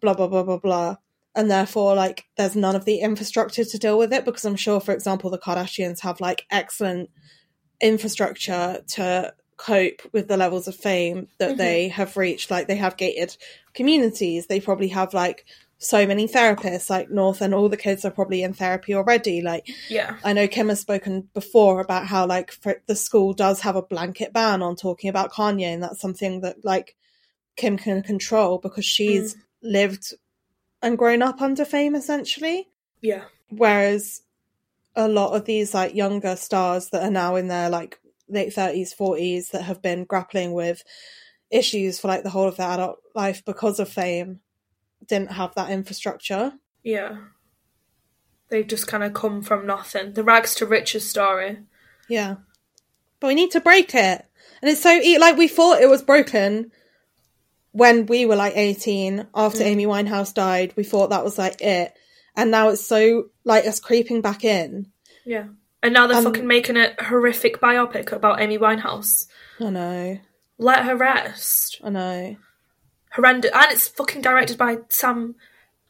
blah 0.00 0.14
blah 0.14 0.28
blah 0.28 0.42
blah 0.42 0.58
blah. 0.58 0.96
And 1.36 1.50
therefore, 1.50 1.96
like, 1.96 2.26
there's 2.36 2.54
none 2.54 2.76
of 2.76 2.84
the 2.84 3.00
infrastructure 3.00 3.64
to 3.64 3.78
deal 3.78 3.98
with 3.98 4.12
it 4.12 4.24
because 4.24 4.44
I'm 4.44 4.54
sure, 4.54 4.78
for 4.78 4.92
example, 4.92 5.30
the 5.30 5.38
Kardashians 5.38 6.00
have 6.00 6.20
like 6.20 6.46
excellent 6.50 7.10
infrastructure 7.80 8.82
to 8.88 9.34
cope 9.56 10.02
with 10.12 10.28
the 10.28 10.36
levels 10.36 10.68
of 10.68 10.76
fame 10.76 11.28
that 11.38 11.54
Mhm. 11.54 11.56
they 11.58 11.88
have 11.88 12.16
reached. 12.16 12.50
Like, 12.50 12.66
they 12.68 12.76
have 12.76 12.96
gated 12.96 13.36
communities. 13.72 14.46
They 14.46 14.60
probably 14.60 14.88
have 14.88 15.12
like 15.14 15.44
so 15.78 16.06
many 16.06 16.26
therapists, 16.26 16.88
like 16.88 17.10
North, 17.10 17.40
and 17.40 17.52
all 17.54 17.68
the 17.68 17.76
kids 17.76 18.04
are 18.04 18.10
probably 18.10 18.42
in 18.42 18.54
therapy 18.54 18.94
already. 18.94 19.42
Like, 19.42 19.68
Yeah. 19.88 20.16
I 20.24 20.32
know 20.32 20.48
Kim 20.48 20.68
has 20.68 20.80
spoken 20.80 21.28
before 21.34 21.80
about 21.80 22.06
how 22.06 22.26
like 22.26 22.52
for, 22.52 22.80
the 22.86 22.96
school 22.96 23.32
does 23.32 23.60
have 23.60 23.76
a 23.76 23.82
blanket 23.82 24.32
ban 24.32 24.62
on 24.62 24.76
talking 24.76 25.10
about 25.10 25.32
Kanye, 25.32 25.74
and 25.74 25.82
that's 25.82 26.00
something 26.00 26.40
that 26.40 26.64
like 26.64 26.96
Kim 27.56 27.76
can 27.76 28.02
control 28.02 28.58
because 28.58 28.84
she's 28.84 29.36
lived 29.64 30.14
and 30.82 30.98
grown 30.98 31.22
up 31.22 31.40
under 31.40 31.64
fame 31.64 31.94
essentially. 31.96 32.68
Yeah. 33.00 33.24
Whereas 33.48 34.22
a 34.94 35.08
lot 35.08 35.34
of 35.34 35.44
these 35.44 35.74
like 35.74 35.94
younger 35.94 36.36
stars 36.36 36.90
that 36.90 37.02
are 37.02 37.10
now 37.10 37.36
in 37.36 37.48
their 37.48 37.70
like 37.70 37.98
late 38.28 38.52
thirties, 38.52 38.92
forties 38.92 39.48
that 39.50 39.62
have 39.62 39.82
been 39.82 40.04
grappling 40.04 40.52
with 40.52 40.84
issues 41.50 41.98
for 41.98 42.08
like 42.08 42.22
the 42.22 42.30
whole 42.30 42.48
of 42.48 42.56
their 42.56 42.70
adult 42.70 42.98
life 43.14 43.44
because 43.44 43.80
of 43.80 43.88
fame 43.88 44.40
didn't 45.06 45.32
have 45.32 45.54
that 45.54 45.70
infrastructure. 45.70 46.52
Yeah. 46.82 47.16
They've 48.48 48.66
just 48.66 48.86
kind 48.86 49.02
of 49.02 49.14
come 49.14 49.42
from 49.42 49.66
nothing. 49.66 50.12
The 50.12 50.22
rags 50.22 50.54
to 50.56 50.66
riches 50.66 51.08
story. 51.08 51.58
Yeah. 52.08 52.36
But 53.20 53.28
we 53.28 53.34
need 53.34 53.50
to 53.52 53.60
break 53.60 53.94
it. 53.94 54.26
And 54.60 54.70
it's 54.70 54.82
so 54.82 55.00
like 55.18 55.36
we 55.36 55.48
thought 55.48 55.80
it 55.80 55.88
was 55.88 56.02
broken 56.02 56.70
when 57.74 58.06
we 58.06 58.24
were 58.24 58.36
like 58.36 58.54
18 58.56 59.26
after 59.34 59.58
Mm. 59.58 59.66
Amy 59.66 59.86
Winehouse 59.86 60.32
died. 60.32 60.72
We 60.76 60.84
thought 60.84 61.10
that 61.10 61.24
was 61.24 61.36
like 61.38 61.60
it. 61.60 61.92
And 62.36 62.50
now 62.50 62.68
it's 62.70 62.84
so 62.86 63.26
like 63.44 63.64
it's 63.64 63.80
creeping 63.80 64.20
back 64.22 64.44
in. 64.44 64.86
Yeah. 65.24 65.46
And 65.82 65.92
now 65.92 66.06
they're 66.06 66.16
Um, 66.18 66.24
fucking 66.24 66.46
making 66.46 66.76
a 66.76 66.94
horrific 67.00 67.60
biopic 67.60 68.12
about 68.12 68.40
Amy 68.40 68.58
Winehouse. 68.58 69.26
I 69.60 69.70
know. 69.70 70.18
Let 70.56 70.84
her 70.84 70.96
rest. 70.96 71.80
I 71.84 71.90
know. 71.90 72.36
Horrendous. 73.12 73.50
And 73.52 73.66
it's 73.72 73.88
fucking 73.88 74.22
directed 74.22 74.56
by 74.56 74.78
Sam 74.88 75.34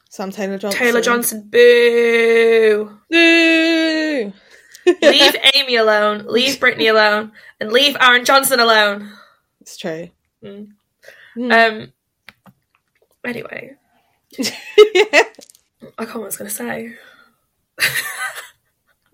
Sam 0.09 0.31
Taylor 0.31 0.57
Johnson. 0.57 0.79
Taylor 0.79 1.01
Johnson. 1.01 1.47
Boo! 1.49 2.97
Boo! 3.09 4.33
Leave 5.01 5.35
Amy 5.55 5.75
alone. 5.75 6.25
Leave 6.27 6.55
Britney 6.59 6.89
alone. 6.89 7.31
And 7.59 7.71
leave 7.71 7.95
Aaron 7.99 8.23
Johnson 8.25 8.59
alone. 8.59 9.11
It's 9.61 9.77
true. 9.77 10.09
Mm. 10.43 10.69
Mm. 11.37 11.51
Um. 11.83 11.93
Anyway, 13.25 13.75
yeah. 14.37 14.49
I 15.97 16.05
can't 16.05 16.15
what 16.15 16.23
I 16.23 16.25
was 16.25 16.37
going 16.37 16.49
to 16.49 16.55
say. 16.55 16.95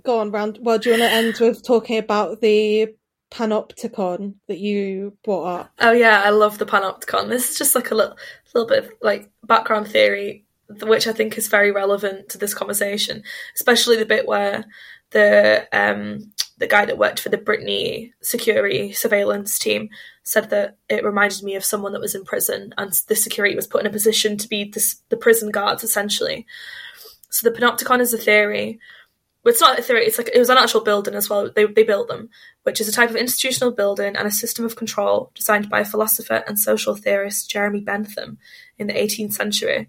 Go 0.03 0.19
on, 0.19 0.31
round. 0.31 0.59
Well, 0.61 0.79
do 0.79 0.89
you 0.89 0.99
want 0.99 1.09
to 1.09 1.15
end 1.15 1.37
with 1.39 1.63
talking 1.63 1.97
about 1.97 2.41
the 2.41 2.95
panopticon 3.31 4.35
that 4.47 4.57
you 4.57 5.17
brought 5.23 5.45
up? 5.45 5.71
Oh 5.79 5.91
yeah, 5.91 6.21
I 6.23 6.29
love 6.29 6.57
the 6.57 6.65
panopticon. 6.65 7.29
This 7.29 7.51
is 7.51 7.57
just 7.57 7.75
like 7.75 7.91
a 7.91 7.95
little, 7.95 8.17
little 8.53 8.67
bit 8.67 8.85
of 8.85 8.91
like 9.01 9.29
background 9.43 9.87
theory, 9.87 10.45
which 10.81 11.07
I 11.07 11.13
think 11.13 11.37
is 11.37 11.47
very 11.47 11.71
relevant 11.71 12.29
to 12.29 12.37
this 12.37 12.53
conversation, 12.53 13.23
especially 13.55 13.97
the 13.97 14.05
bit 14.05 14.27
where 14.27 14.65
the 15.11 15.67
um 15.71 16.31
the 16.57 16.67
guy 16.67 16.85
that 16.85 16.97
worked 16.97 17.19
for 17.19 17.29
the 17.29 17.37
Britney 17.37 18.11
security 18.21 18.91
surveillance 18.91 19.57
team 19.57 19.89
said 20.23 20.49
that 20.51 20.77
it 20.89 21.03
reminded 21.03 21.43
me 21.43 21.55
of 21.55 21.65
someone 21.65 21.93
that 21.93 22.01
was 22.01 22.15
in 22.15 22.25
prison, 22.25 22.73
and 22.77 22.93
the 23.07 23.15
security 23.15 23.55
was 23.55 23.67
put 23.67 23.81
in 23.81 23.87
a 23.87 23.91
position 23.91 24.37
to 24.37 24.47
be 24.47 24.65
this, 24.65 25.01
the 25.09 25.17
prison 25.17 25.51
guards 25.51 25.83
essentially. 25.83 26.45
So 27.29 27.49
the 27.49 27.57
panopticon 27.57 28.01
is 28.01 28.13
a 28.13 28.17
theory. 28.17 28.79
It's 29.43 29.61
not 29.61 29.79
a 29.79 29.81
theory. 29.81 30.05
It's 30.05 30.17
like 30.17 30.29
it 30.33 30.37
was 30.37 30.49
an 30.49 30.57
actual 30.57 30.81
building 30.81 31.15
as 31.15 31.29
well. 31.29 31.49
They 31.49 31.65
they 31.65 31.83
built 31.83 32.07
them, 32.07 32.29
which 32.63 32.79
is 32.79 32.87
a 32.87 32.91
type 32.91 33.09
of 33.09 33.15
institutional 33.15 33.71
building 33.71 34.15
and 34.15 34.27
a 34.27 34.31
system 34.31 34.65
of 34.65 34.75
control 34.75 35.31
designed 35.33 35.69
by 35.69 35.83
philosopher 35.83 36.43
and 36.47 36.59
social 36.59 36.95
theorist 36.95 37.49
Jeremy 37.49 37.81
Bentham 37.81 38.37
in 38.77 38.87
the 38.87 38.93
18th 38.93 39.33
century. 39.33 39.87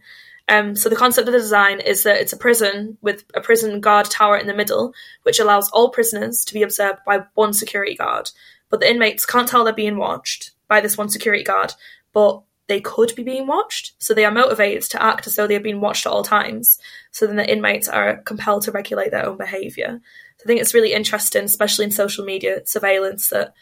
Um, 0.48 0.74
so 0.74 0.88
the 0.88 0.96
concept 0.96 1.28
of 1.28 1.32
the 1.32 1.38
design 1.38 1.80
is 1.80 2.02
that 2.02 2.20
it's 2.20 2.32
a 2.32 2.36
prison 2.36 2.98
with 3.00 3.24
a 3.34 3.40
prison 3.40 3.80
guard 3.80 4.06
tower 4.06 4.36
in 4.36 4.46
the 4.46 4.54
middle, 4.54 4.92
which 5.22 5.38
allows 5.38 5.70
all 5.70 5.90
prisoners 5.90 6.44
to 6.46 6.54
be 6.54 6.62
observed 6.62 7.00
by 7.06 7.24
one 7.34 7.52
security 7.52 7.94
guard. 7.94 8.30
But 8.72 8.80
the 8.80 8.90
inmates 8.90 9.26
can't 9.26 9.46
tell 9.46 9.64
they're 9.64 9.74
being 9.74 9.98
watched 9.98 10.52
by 10.66 10.80
this 10.80 10.96
one 10.96 11.10
security 11.10 11.44
guard, 11.44 11.74
but 12.14 12.40
they 12.68 12.80
could 12.80 13.14
be 13.14 13.22
being 13.22 13.46
watched. 13.46 13.92
So 13.98 14.14
they 14.14 14.24
are 14.24 14.30
motivated 14.30 14.84
to 14.84 15.02
act 15.02 15.26
as 15.26 15.36
though 15.36 15.46
they 15.46 15.56
are 15.56 15.60
being 15.60 15.82
watched 15.82 16.06
at 16.06 16.12
all 16.12 16.22
times. 16.22 16.78
So 17.10 17.26
then 17.26 17.36
the 17.36 17.52
inmates 17.52 17.86
are 17.86 18.16
compelled 18.22 18.62
to 18.62 18.72
regulate 18.72 19.10
their 19.10 19.26
own 19.26 19.36
behaviour. 19.36 20.00
So 20.38 20.44
I 20.44 20.46
think 20.46 20.62
it's 20.62 20.72
really 20.72 20.94
interesting, 20.94 21.44
especially 21.44 21.84
in 21.84 21.90
social 21.90 22.24
media 22.24 22.62
surveillance, 22.64 23.28
that 23.28 23.52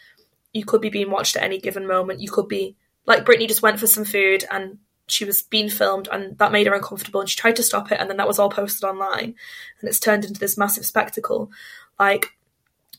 you 0.53 0.63
could 0.63 0.79
be 0.79 0.89
being 0.89 1.11
watched 1.11 1.35
at 1.35 1.43
any 1.43 1.59
given 1.59 1.85
moment. 1.85 2.21
You 2.21 2.31
could 2.31 2.47
be 2.47 2.77
like 3.05 3.25
Britney 3.25 3.49
just 3.49 3.61
went 3.61 3.81
for 3.81 3.87
some 3.87 4.05
food 4.05 4.45
and 4.49 4.77
she 5.07 5.25
was 5.25 5.41
being 5.41 5.67
filmed 5.67 6.07
and 6.09 6.37
that 6.37 6.53
made 6.53 6.67
her 6.67 6.73
uncomfortable 6.73 7.19
and 7.19 7.29
she 7.29 7.35
tried 7.35 7.57
to 7.57 7.63
stop 7.63 7.91
it 7.91 7.99
and 7.99 8.09
then 8.09 8.15
that 8.15 8.29
was 8.29 8.39
all 8.39 8.49
posted 8.49 8.85
online 8.85 9.35
and 9.81 9.89
it's 9.89 9.99
turned 9.99 10.23
into 10.23 10.39
this 10.39 10.57
massive 10.57 10.85
spectacle. 10.85 11.51
Like 11.99 12.31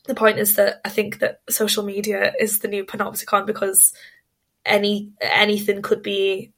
the 0.05 0.15
point 0.15 0.39
is 0.39 0.55
that 0.55 0.81
I 0.83 0.89
think 0.89 1.19
that 1.19 1.41
social 1.49 1.83
media 1.83 2.33
is 2.39 2.59
the 2.59 2.67
new 2.67 2.85
panopticon 2.85 3.45
because 3.45 3.93
any 4.65 5.11
anything 5.21 5.81
could 5.81 6.01
be 6.01 6.51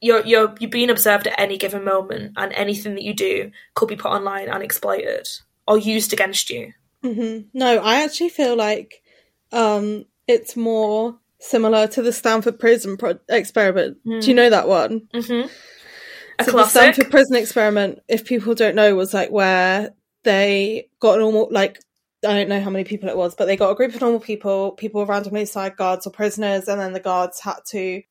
you're 0.00 0.24
you're 0.24 0.54
you're 0.58 0.70
being 0.70 0.90
observed 0.90 1.26
at 1.26 1.38
any 1.38 1.56
given 1.56 1.84
moment 1.84 2.32
and 2.36 2.52
anything 2.52 2.94
that 2.94 3.04
you 3.04 3.14
do 3.14 3.50
could 3.74 3.88
be 3.88 3.96
put 3.96 4.10
online 4.10 4.48
and 4.48 4.62
exploited 4.62 5.28
or 5.66 5.78
used 5.78 6.12
against 6.12 6.50
you. 6.50 6.72
hmm 7.02 7.40
No, 7.52 7.78
I 7.78 8.02
actually 8.02 8.28
feel 8.28 8.56
like 8.56 9.02
um, 9.52 10.04
it's 10.26 10.56
more 10.56 11.18
similar 11.38 11.86
to 11.86 12.02
the 12.02 12.12
Stanford 12.12 12.58
Prison 12.58 12.96
pro- 12.96 13.18
experiment. 13.28 13.98
Do 14.04 14.28
you 14.28 14.34
know 14.34 14.50
that 14.50 14.68
one? 14.68 15.08
Mm-hmm. 15.14 15.48
A 16.38 16.44
so 16.44 16.52
the. 16.52 16.66
Stanford 16.66 17.10
Prison 17.10 17.36
experiment, 17.36 18.00
if 18.08 18.24
people 18.24 18.54
don't 18.54 18.74
know, 18.74 18.94
was 18.94 19.14
like 19.14 19.30
where 19.30 19.94
they 20.24 20.88
got 21.00 21.18
normal, 21.18 21.48
like 21.50 21.78
I 22.24 22.34
don't 22.34 22.48
know 22.48 22.60
how 22.60 22.70
many 22.70 22.84
people 22.84 23.08
it 23.08 23.16
was, 23.16 23.34
but 23.34 23.46
they 23.46 23.56
got 23.56 23.70
a 23.70 23.74
group 23.74 23.94
of 23.94 24.00
normal 24.00 24.20
people. 24.20 24.72
People 24.72 25.06
randomly 25.06 25.42
assigned 25.42 25.76
guards 25.76 26.06
or 26.06 26.10
prisoners, 26.10 26.68
and 26.68 26.80
then 26.80 26.92
the 26.92 27.00
guards 27.00 27.40
had 27.40 27.58
to 27.68 28.02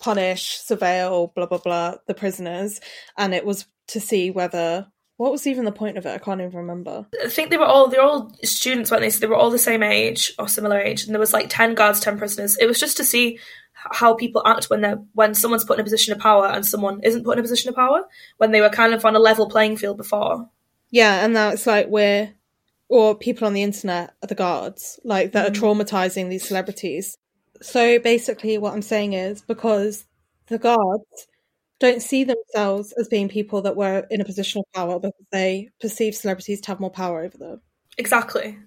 punish, 0.00 0.58
surveil, 0.60 1.34
blah 1.34 1.46
blah 1.46 1.58
blah, 1.58 1.94
the 2.06 2.14
prisoners, 2.14 2.80
and 3.16 3.34
it 3.34 3.44
was 3.44 3.66
to 3.88 4.00
see 4.00 4.30
whether 4.30 4.86
what 5.16 5.30
was 5.30 5.46
even 5.46 5.64
the 5.64 5.72
point 5.72 5.98
of 5.98 6.06
it. 6.06 6.14
I 6.14 6.18
can't 6.18 6.40
even 6.40 6.56
remember. 6.56 7.06
I 7.22 7.28
think 7.28 7.50
they 7.50 7.56
were 7.56 7.64
all 7.64 7.88
they're 7.88 8.02
all 8.02 8.34
students, 8.42 8.90
weren't 8.90 9.02
they? 9.02 9.10
So 9.10 9.20
they 9.20 9.26
were 9.26 9.36
all 9.36 9.50
the 9.50 9.58
same 9.58 9.82
age 9.82 10.32
or 10.38 10.48
similar 10.48 10.78
age, 10.78 11.04
and 11.04 11.14
there 11.14 11.20
was 11.20 11.32
like 11.32 11.46
ten 11.48 11.74
guards, 11.74 12.00
ten 12.00 12.18
prisoners. 12.18 12.56
It 12.58 12.66
was 12.66 12.80
just 12.80 12.96
to 12.96 13.04
see 13.04 13.38
how 13.72 14.14
people 14.14 14.42
act 14.46 14.70
when 14.70 14.80
they're 14.80 15.02
when 15.14 15.34
someone's 15.34 15.64
put 15.64 15.78
in 15.78 15.80
a 15.80 15.84
position 15.84 16.12
of 16.12 16.18
power 16.18 16.46
and 16.46 16.66
someone 16.66 17.00
isn't 17.02 17.24
put 17.24 17.32
in 17.32 17.38
a 17.38 17.42
position 17.42 17.68
of 17.68 17.74
power 17.74 18.02
when 18.38 18.50
they 18.50 18.60
were 18.60 18.68
kind 18.70 18.94
of 18.94 19.04
on 19.04 19.16
a 19.16 19.20
level 19.20 19.48
playing 19.48 19.76
field 19.76 19.96
before. 19.96 20.48
Yeah, 20.90 21.24
and 21.24 21.34
now 21.34 21.50
it's 21.50 21.66
like 21.66 21.88
we're 21.88 22.32
or 22.92 23.14
people 23.14 23.46
on 23.46 23.54
the 23.54 23.62
internet 23.62 24.12
are 24.22 24.26
the 24.26 24.34
guards, 24.34 25.00
like 25.02 25.32
that 25.32 25.46
are 25.46 25.50
mm. 25.50 25.58
traumatizing 25.58 26.28
these 26.28 26.46
celebrities. 26.46 27.16
So 27.62 27.98
basically, 27.98 28.58
what 28.58 28.74
I'm 28.74 28.82
saying 28.82 29.14
is 29.14 29.40
because 29.40 30.04
the 30.48 30.58
guards 30.58 31.26
don't 31.80 32.02
see 32.02 32.22
themselves 32.24 32.92
as 32.92 33.08
being 33.08 33.30
people 33.30 33.62
that 33.62 33.76
were 33.76 34.06
in 34.10 34.20
a 34.20 34.26
position 34.26 34.60
of 34.60 34.70
power 34.74 34.98
because 34.98 35.24
they 35.32 35.70
perceive 35.80 36.14
celebrities 36.14 36.60
to 36.60 36.68
have 36.68 36.80
more 36.80 36.90
power 36.90 37.22
over 37.22 37.38
them. 37.38 37.62
Exactly. 37.96 38.58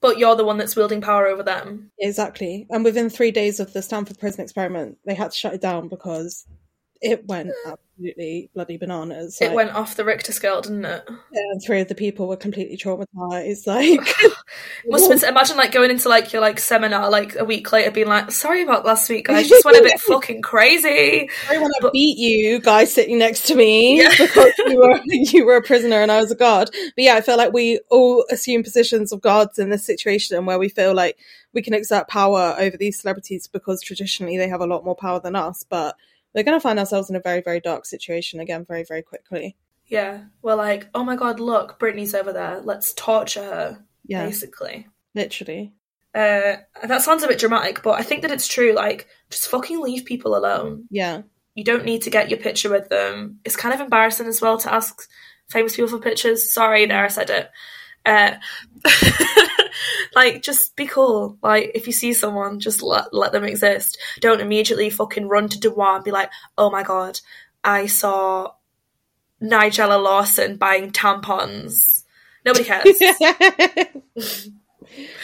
but 0.00 0.16
you're 0.18 0.36
the 0.36 0.44
one 0.44 0.56
that's 0.56 0.76
wielding 0.76 1.00
power 1.00 1.26
over 1.26 1.42
them. 1.42 1.90
Exactly. 1.98 2.68
And 2.70 2.84
within 2.84 3.10
three 3.10 3.32
days 3.32 3.58
of 3.58 3.72
the 3.72 3.82
Stanford 3.82 4.18
prison 4.18 4.42
experiment, 4.42 4.98
they 5.04 5.14
had 5.14 5.32
to 5.32 5.36
shut 5.36 5.54
it 5.54 5.60
down 5.60 5.88
because 5.88 6.46
it 7.02 7.26
went 7.26 7.50
absolutely 7.66 8.50
bloody 8.54 8.76
bananas. 8.76 9.38
It 9.40 9.46
Like, 9.48 9.56
went 9.56 9.70
off 9.72 9.96
the 9.96 10.04
Richter 10.04 10.32
scale, 10.32 10.60
didn't 10.60 10.84
it? 10.84 11.08
and 11.32 11.62
three 11.64 11.80
of 11.80 11.88
the 11.88 11.94
people 11.94 12.28
were 12.28 12.36
completely 12.36 12.76
traumatized. 12.76 13.66
Like, 13.66 14.00
Must 14.86 15.08
been, 15.08 15.24
imagine 15.28 15.56
like 15.56 15.72
going 15.72 15.90
into 15.90 16.08
like 16.08 16.32
your 16.32 16.40
like 16.42 16.58
seminar 16.58 17.10
like 17.10 17.36
a 17.36 17.44
week 17.44 17.70
later 17.72 17.90
being 17.90 18.08
like, 18.08 18.30
sorry 18.30 18.62
about 18.62 18.84
last 18.84 19.08
week, 19.08 19.26
guys, 19.26 19.48
just 19.48 19.64
went 19.64 19.78
a 19.78 19.82
bit 19.82 20.00
fucking 20.00 20.42
crazy. 20.42 21.28
I 21.48 21.58
want 21.58 21.72
to 21.80 21.90
beat 21.90 22.18
you, 22.18 22.58
guys 22.60 22.92
sitting 22.92 23.18
next 23.18 23.46
to 23.48 23.54
me, 23.54 23.98
Yeah. 24.02 24.10
because 24.18 24.52
you 24.58 24.76
were 24.78 25.00
you 25.04 25.46
were 25.46 25.56
a 25.56 25.62
prisoner 25.62 25.96
and 26.02 26.10
I 26.10 26.20
was 26.20 26.30
a 26.30 26.34
guard. 26.36 26.70
But 26.72 27.04
yeah, 27.04 27.14
I 27.14 27.20
feel 27.20 27.36
like 27.36 27.52
we 27.52 27.80
all 27.90 28.24
assume 28.30 28.62
positions 28.62 29.12
of 29.12 29.20
guards 29.20 29.58
in 29.58 29.70
this 29.70 29.84
situation 29.84 30.44
where 30.46 30.58
we 30.58 30.68
feel 30.68 30.94
like 30.94 31.16
we 31.52 31.62
can 31.62 31.74
exert 31.74 32.08
power 32.08 32.54
over 32.58 32.76
these 32.76 33.00
celebrities 33.00 33.46
because 33.46 33.82
traditionally 33.82 34.36
they 34.38 34.48
have 34.48 34.60
a 34.60 34.66
lot 34.66 34.84
more 34.84 34.96
power 34.96 35.20
than 35.20 35.36
us. 35.36 35.64
But 35.68 35.96
we're 36.34 36.44
going 36.44 36.56
to 36.56 36.60
find 36.62 36.78
ourselves 36.78 37.10
in 37.10 37.16
a 37.16 37.20
very 37.20 37.40
very 37.40 37.60
dark 37.60 37.86
situation 37.86 38.40
again 38.40 38.64
very 38.64 38.84
very 38.84 39.02
quickly. 39.02 39.56
Yeah, 39.86 40.24
we're 40.42 40.54
like, 40.54 40.88
oh 40.94 41.02
my 41.02 41.16
god, 41.16 41.40
look, 41.40 41.80
Britney's 41.80 42.14
over 42.14 42.32
there. 42.32 42.60
Let's 42.62 42.92
torture 42.94 43.42
her. 43.42 43.84
Yeah, 44.06 44.24
Basically. 44.24 44.86
literally. 45.14 45.72
Uh, 46.14 46.56
that 46.86 47.02
sounds 47.02 47.22
a 47.24 47.28
bit 47.28 47.38
dramatic, 47.40 47.82
but 47.82 47.98
I 47.98 48.02
think 48.02 48.22
that 48.22 48.30
it's 48.30 48.46
true. 48.48 48.72
Like, 48.72 49.08
just 49.30 49.48
fucking 49.48 49.80
leave 49.80 50.04
people 50.04 50.36
alone. 50.36 50.86
Yeah, 50.90 51.22
You 51.54 51.64
don't 51.64 51.84
need 51.84 52.02
to 52.02 52.10
get 52.10 52.30
your 52.30 52.38
picture 52.38 52.70
with 52.70 52.88
them. 52.88 53.40
It's 53.44 53.56
kind 53.56 53.74
of 53.74 53.80
embarrassing 53.80 54.26
as 54.28 54.40
well 54.40 54.58
to 54.58 54.72
ask 54.72 55.08
famous 55.48 55.74
people 55.74 55.90
for 55.90 55.98
pictures. 55.98 56.52
Sorry, 56.52 56.86
there 56.86 57.04
I 57.04 57.08
said 57.08 57.30
it. 57.30 57.50
Uh, 58.06 58.34
like, 60.14 60.42
just 60.42 60.76
be 60.76 60.86
cool. 60.86 61.38
Like, 61.42 61.72
if 61.74 61.86
you 61.86 61.92
see 61.92 62.12
someone, 62.12 62.60
just 62.60 62.82
let 62.82 63.12
let 63.14 63.32
them 63.32 63.44
exist. 63.44 63.98
Don't 64.20 64.40
immediately 64.40 64.90
fucking 64.90 65.28
run 65.28 65.48
to 65.48 65.58
Deuxmoi 65.58 65.96
and 65.96 66.04
be 66.04 66.10
like, 66.10 66.30
"Oh 66.56 66.70
my 66.70 66.82
god, 66.82 67.20
I 67.62 67.86
saw 67.86 68.52
Nigella 69.42 70.02
Lawson 70.02 70.56
buying 70.56 70.90
tampons." 70.90 72.04
Nobody 72.44 72.64
cares. 72.64 72.86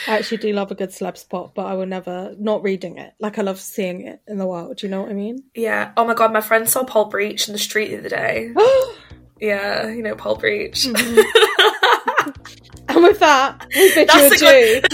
I 0.06 0.18
actually 0.18 0.36
do 0.36 0.52
love 0.52 0.70
a 0.70 0.74
good 0.74 0.90
celeb 0.90 1.16
spot, 1.16 1.52
but 1.54 1.66
I 1.66 1.74
will 1.74 1.86
never 1.86 2.34
not 2.38 2.62
reading 2.62 2.98
it. 2.98 3.14
Like 3.18 3.38
I 3.38 3.42
love 3.42 3.58
seeing 3.60 4.06
it 4.06 4.20
in 4.28 4.38
the 4.38 4.46
wild. 4.46 4.76
Do 4.76 4.86
you 4.86 4.90
know 4.90 5.02
what 5.02 5.10
I 5.10 5.14
mean? 5.14 5.42
yeah. 5.54 5.92
Oh 5.96 6.04
my 6.04 6.14
god, 6.14 6.32
my 6.32 6.40
friend 6.40 6.68
saw 6.68 6.84
Paul 6.84 7.06
Breach 7.06 7.48
in 7.48 7.52
the 7.52 7.58
street 7.58 7.90
the 7.90 7.98
other 7.98 8.08
day. 8.08 8.52
Yeah, 9.38 9.88
you 9.88 10.02
know 10.02 10.14
Paul 10.14 10.36
Breach. 10.36 10.86
Mm-hmm. 10.86 12.30
And 12.96 13.04
with 13.04 13.18
that, 13.18 13.66
we 13.74 13.94
bid 13.94 14.08
That's 14.08 14.40
you 14.40 14.48
a 14.48 14.58
adieu. 14.70 14.80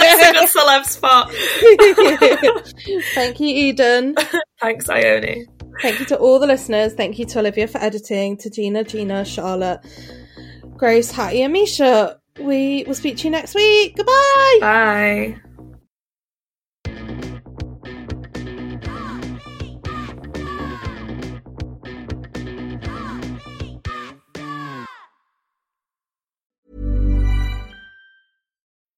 That's 0.00 0.28
a 0.28 0.32
good 0.32 0.48
celeb 0.50 0.84
spot. 0.84 1.30
Thank 3.14 3.38
you, 3.38 3.46
Eden. 3.46 4.16
Thanks, 4.60 4.88
Ione. 4.88 5.46
Thank 5.80 6.00
you 6.00 6.06
to 6.06 6.16
all 6.18 6.40
the 6.40 6.48
listeners. 6.48 6.94
Thank 6.94 7.20
you 7.20 7.24
to 7.26 7.38
Olivia 7.38 7.68
for 7.68 7.78
editing, 7.78 8.36
to 8.38 8.50
Gina, 8.50 8.82
Gina, 8.82 9.24
Charlotte, 9.24 9.78
Grace, 10.76 11.12
Hattie, 11.12 11.42
and 11.42 11.52
Misha. 11.52 12.18
We 12.40 12.82
will 12.84 12.96
speak 12.96 13.18
to 13.18 13.24
you 13.24 13.30
next 13.30 13.54
week. 13.54 13.94
Goodbye. 13.94 14.58
Bye. 14.60 15.40